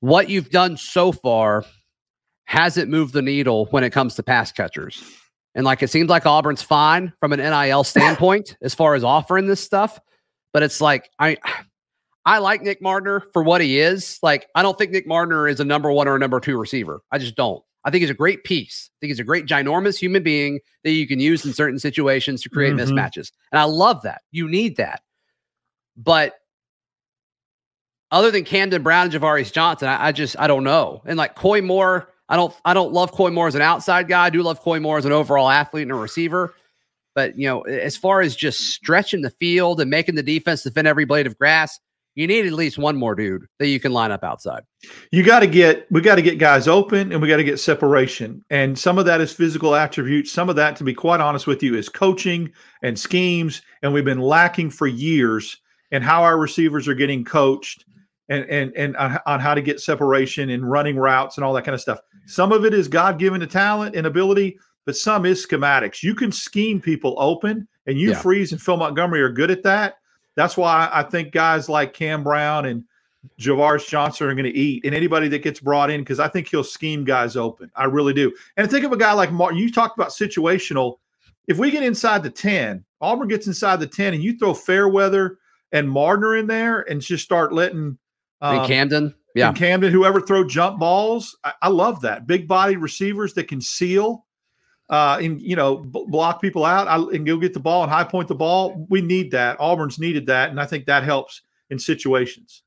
what 0.00 0.28
you've 0.28 0.50
done 0.50 0.76
so 0.76 1.10
far 1.10 1.64
hasn't 2.44 2.90
moved 2.90 3.14
the 3.14 3.22
needle 3.22 3.66
when 3.70 3.82
it 3.82 3.90
comes 3.90 4.14
to 4.16 4.22
pass 4.22 4.52
catchers. 4.52 5.02
And 5.54 5.64
like 5.64 5.82
it 5.82 5.88
seems 5.88 6.10
like 6.10 6.26
Auburn's 6.26 6.62
fine 6.62 7.12
from 7.20 7.32
an 7.32 7.40
NIL 7.40 7.84
standpoint 7.84 8.56
as 8.62 8.74
far 8.74 8.94
as 8.94 9.04
offering 9.04 9.46
this 9.46 9.60
stuff, 9.60 9.98
but 10.54 10.62
it's 10.62 10.80
like 10.80 11.10
I 11.18 11.36
I 12.24 12.38
like 12.38 12.62
Nick 12.62 12.80
Mardner 12.80 13.24
for 13.34 13.42
what 13.42 13.60
he 13.60 13.78
is. 13.78 14.18
Like 14.22 14.46
I 14.54 14.62
don't 14.62 14.78
think 14.78 14.92
Nick 14.92 15.06
Mardner 15.06 15.46
is 15.50 15.60
a 15.60 15.64
number 15.64 15.92
1 15.92 16.08
or 16.08 16.16
a 16.16 16.18
number 16.18 16.40
2 16.40 16.56
receiver. 16.56 17.02
I 17.12 17.18
just 17.18 17.34
don't. 17.36 17.62
I 17.84 17.90
think 17.90 18.00
he's 18.00 18.08
a 18.10 18.14
great 18.14 18.44
piece. 18.44 18.88
I 18.90 18.96
think 19.00 19.10
he's 19.10 19.20
a 19.20 19.24
great 19.24 19.44
ginormous 19.44 19.98
human 19.98 20.22
being 20.22 20.60
that 20.84 20.92
you 20.92 21.06
can 21.06 21.20
use 21.20 21.44
in 21.44 21.52
certain 21.52 21.78
situations 21.78 22.40
to 22.42 22.48
create 22.48 22.72
Mhm. 22.72 22.80
mismatches. 22.80 23.30
And 23.52 23.58
I 23.60 23.64
love 23.64 24.00
that. 24.04 24.22
You 24.32 24.48
need 24.48 24.76
that. 24.78 25.02
But 25.98 26.32
other 28.10 28.30
than 28.30 28.44
Camden 28.44 28.82
Brown 28.82 29.06
and 29.06 29.14
Ja'Varrius 29.14 29.52
Johnson, 29.52 29.88
I, 29.88 30.06
I 30.06 30.12
just 30.12 30.38
I 30.38 30.46
don't 30.46 30.64
know. 30.64 31.02
And 31.04 31.18
like 31.18 31.34
Coy 31.34 31.60
Moore, 31.60 32.08
I 32.28 32.36
don't 32.36 32.54
I 32.64 32.72
don't 32.72 32.92
love 32.92 33.12
Coy 33.12 33.30
Moore 33.30 33.48
as 33.48 33.54
an 33.54 33.60
outside 33.62 34.08
guy. 34.08 34.24
I 34.26 34.30
do 34.30 34.42
love 34.42 34.60
Coy 34.60 34.80
Moore 34.80 34.96
as 34.96 35.04
an 35.04 35.12
overall 35.12 35.50
athlete 35.50 35.82
and 35.82 35.92
a 35.92 35.96
receiver. 35.96 36.54
But 37.14 37.38
you 37.38 37.46
know, 37.46 37.62
as 37.62 37.96
far 37.96 38.20
as 38.20 38.34
just 38.36 38.60
stretching 38.60 39.22
the 39.22 39.30
field 39.30 39.80
and 39.80 39.90
making 39.90 40.14
the 40.14 40.22
defense 40.22 40.62
defend 40.62 40.88
every 40.88 41.04
blade 41.04 41.26
of 41.26 41.38
grass, 41.38 41.78
you 42.14 42.26
need 42.26 42.46
at 42.46 42.52
least 42.52 42.78
one 42.78 42.96
more 42.96 43.14
dude 43.14 43.46
that 43.58 43.68
you 43.68 43.80
can 43.80 43.92
line 43.92 44.12
up 44.12 44.22
outside. 44.22 44.62
You 45.10 45.24
got 45.24 45.40
to 45.40 45.46
get 45.46 45.90
we 45.90 46.00
got 46.00 46.14
to 46.16 46.22
get 46.22 46.38
guys 46.38 46.68
open 46.68 47.12
and 47.12 47.20
we 47.20 47.28
got 47.28 47.38
to 47.38 47.44
get 47.44 47.58
separation. 47.58 48.44
And 48.50 48.78
some 48.78 48.98
of 48.98 49.06
that 49.06 49.20
is 49.20 49.32
physical 49.32 49.74
attributes. 49.74 50.30
Some 50.30 50.48
of 50.48 50.56
that, 50.56 50.76
to 50.76 50.84
be 50.84 50.94
quite 50.94 51.20
honest 51.20 51.46
with 51.46 51.62
you, 51.62 51.74
is 51.76 51.88
coaching 51.88 52.52
and 52.82 52.98
schemes. 52.98 53.62
And 53.82 53.92
we've 53.92 54.04
been 54.04 54.20
lacking 54.20 54.70
for 54.70 54.86
years 54.86 55.56
in 55.90 56.02
how 56.02 56.22
our 56.22 56.38
receivers 56.38 56.86
are 56.88 56.94
getting 56.94 57.24
coached 57.24 57.84
and 58.28 58.44
and 58.48 58.72
and 58.76 58.96
on, 58.96 59.18
on 59.26 59.40
how 59.40 59.54
to 59.54 59.62
get 59.62 59.80
separation 59.80 60.50
and 60.50 60.70
running 60.70 60.96
routes 60.96 61.36
and 61.36 61.44
all 61.44 61.52
that 61.54 61.64
kind 61.64 61.74
of 61.74 61.80
stuff. 61.80 61.98
Some 62.26 62.52
of 62.52 62.64
it 62.64 62.72
is 62.72 62.88
God 62.88 63.18
given 63.18 63.40
to 63.40 63.46
talent 63.46 63.96
and 63.96 64.06
ability, 64.06 64.58
but 64.84 64.96
some 64.96 65.26
is 65.26 65.44
schematics. 65.44 66.02
You 66.02 66.14
can 66.14 66.32
scheme 66.32 66.80
people 66.80 67.14
open, 67.18 67.66
and 67.86 67.98
you 67.98 68.10
Yeah. 68.10 68.20
Freeze 68.20 68.52
and 68.52 68.60
Phil 68.60 68.76
Montgomery 68.76 69.22
are 69.22 69.30
good 69.30 69.50
at 69.50 69.62
that. 69.62 69.98
That's 70.36 70.56
why 70.56 70.90
I 70.92 71.02
think 71.02 71.32
guys 71.32 71.68
like 71.68 71.94
Cam 71.94 72.24
Brown 72.24 72.66
and 72.66 72.84
Ja'Varrius 73.40 73.88
Johnson 73.88 74.26
are 74.28 74.34
going 74.34 74.52
to 74.52 74.58
eat, 74.58 74.84
and 74.84 74.94
anybody 74.94 75.28
that 75.28 75.42
gets 75.42 75.60
brought 75.60 75.90
in 75.90 76.00
because 76.00 76.20
I 76.20 76.28
think 76.28 76.48
he'll 76.48 76.64
scheme 76.64 77.04
guys 77.04 77.36
open. 77.36 77.70
I 77.74 77.84
really 77.84 78.12
do. 78.12 78.34
And 78.56 78.70
think 78.70 78.84
of 78.84 78.92
a 78.92 78.96
guy 78.96 79.12
like 79.12 79.32
Martin. 79.32 79.58
You 79.58 79.72
talked 79.72 79.96
about 79.96 80.10
situational. 80.10 80.98
If 81.46 81.58
we 81.58 81.70
get 81.70 81.82
inside 81.82 82.22
the 82.22 82.30
ten, 82.30 82.84
Auburn 83.00 83.28
gets 83.28 83.46
inside 83.46 83.80
the 83.80 83.86
ten, 83.86 84.12
and 84.12 84.22
you 84.22 84.36
throw 84.36 84.52
Fairweather 84.52 85.38
and 85.72 85.88
Mardner 85.88 86.38
in 86.38 86.46
there, 86.46 86.82
and 86.90 87.00
just 87.00 87.24
start 87.24 87.52
letting 87.52 87.96
And 88.40 88.60
um, 88.60 88.66
Camden, 88.66 89.14
yeah. 89.34 89.48
and 89.48 89.56
Camden, 89.56 89.90
whoever 89.92 90.20
throw 90.20 90.44
jump 90.46 90.78
balls, 90.78 91.36
I, 91.44 91.52
I 91.62 91.68
love 91.68 92.00
that. 92.02 92.26
Big 92.26 92.46
body 92.46 92.76
receivers 92.76 93.32
that 93.34 93.48
can 93.48 93.60
seal 93.60 94.26
uh, 94.90 95.18
and 95.20 95.40
you 95.40 95.56
know 95.56 95.76
b- 95.76 96.04
block 96.08 96.40
people 96.40 96.64
out 96.64 96.88
I, 96.88 96.96
and 97.14 97.26
go 97.26 97.36
get 97.36 97.54
the 97.54 97.60
ball 97.60 97.82
and 97.82 97.90
high 97.90 98.04
point 98.04 98.28
the 98.28 98.34
ball. 98.34 98.86
We 98.88 99.00
need 99.00 99.30
that. 99.32 99.56
Auburn's 99.60 99.98
needed 99.98 100.26
that, 100.26 100.50
and 100.50 100.60
I 100.60 100.66
think 100.66 100.86
that 100.86 101.04
helps 101.04 101.42
in 101.70 101.78
situations. 101.78 102.62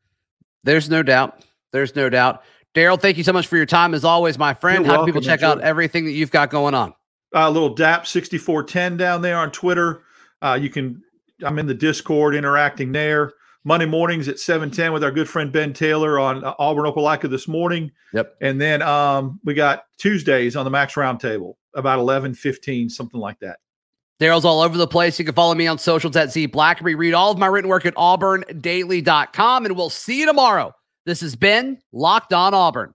There's 0.64 0.90
no 0.90 1.04
doubt. 1.04 1.46
There's 1.72 1.96
no 1.96 2.10
doubt. 2.10 2.44
Darrell, 2.74 2.98
thank 2.98 3.18
you 3.18 3.24
so 3.24 3.34
much 3.34 3.48
for 3.48 3.58
your 3.58 3.66
time 3.66 3.94
as 3.94 4.04
always, 4.04 4.38
my 4.38 4.54
friend. 4.54 4.86
You're 4.86 4.96
How 4.96 5.06
people 5.06 5.22
check 5.22 5.42
out 5.44 5.62
everything 5.62 6.06
that 6.06 6.12
you've 6.12 6.32
got 6.32 6.50
going 6.50 6.74
on? 6.74 6.94
uh, 7.36 7.50
little 7.50 7.74
DAP 7.74 8.08
sixty 8.08 8.38
four 8.38 8.64
ten 8.64 8.98
down 8.98 9.22
there 9.22 9.38
on 9.38 9.52
Twitter. 9.52 10.04
Uh, 10.42 10.58
you 10.60 10.70
can. 10.70 11.04
I'm 11.44 11.60
in 11.60 11.68
the 11.68 11.74
Discord 11.74 12.36
interacting 12.36 12.92
there. 12.92 13.34
Monday 13.68 13.86
mornings 13.86 14.30
at 14.30 14.40
seven 14.40 14.72
ten 14.72 14.94
with 14.94 15.04
our 15.04 15.12
good 15.12 15.28
friend 15.28 15.52
Ben 15.52 15.74
Taylor 15.74 16.18
on 16.18 16.42
uh, 16.42 16.54
Auburn 16.58 16.86
Opelika 16.86 17.30
this 17.30 17.50
morning. 17.50 17.92
Yep. 18.14 18.38
And 18.40 18.62
then 18.62 18.82
um, 18.82 19.42
we 19.44 19.54
got 19.54 19.84
Tuesdays 19.98 20.56
on 20.56 20.64
the 20.64 20.72
Max 20.72 20.94
Roundtable 20.94 21.56
about 21.76 22.00
eleven 22.00 22.34
fifteen, 22.34 22.90
something 22.90 23.20
like 23.20 23.38
that. 23.40 23.60
Darrell's 24.20 24.46
all 24.46 24.62
over 24.62 24.78
the 24.78 24.88
place. 24.88 25.20
You 25.20 25.26
can 25.26 25.36
follow 25.36 25.54
me 25.54 25.68
on 25.68 25.78
socials 25.80 26.16
at 26.16 26.32
Z 26.32 26.48
Blackerby. 26.48 26.98
Read 26.98 27.14
all 27.14 27.30
of 27.30 27.38
my 27.38 27.48
written 27.48 27.70
work 27.70 27.86
at 27.86 27.94
auburndaily.com, 27.96 29.66
and 29.66 29.76
we'll 29.76 29.90
see 29.90 30.22
you 30.22 30.26
tomorrow. 30.26 30.74
This 31.06 31.20
has 31.20 31.36
been 31.36 31.78
Locked 31.92 32.32
On 32.32 32.54
Auburn. 32.54 32.94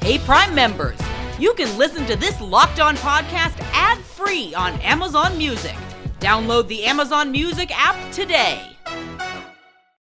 Hey, 0.00 0.18
Prime 0.18 0.52
members, 0.52 0.98
you 1.38 1.54
can 1.54 1.78
listen 1.78 2.04
to 2.06 2.16
this 2.16 2.40
Locked 2.40 2.80
On 2.80 2.96
podcast 2.96 3.54
ad 3.72 3.98
free 3.98 4.52
on 4.54 4.72
Amazon 4.80 5.38
Music. 5.38 5.76
Download 6.18 6.66
the 6.66 6.82
Amazon 6.82 7.30
Music 7.30 7.70
app 7.72 8.12
today. 8.12 8.71
Thank 8.84 9.22
you. 9.22 9.31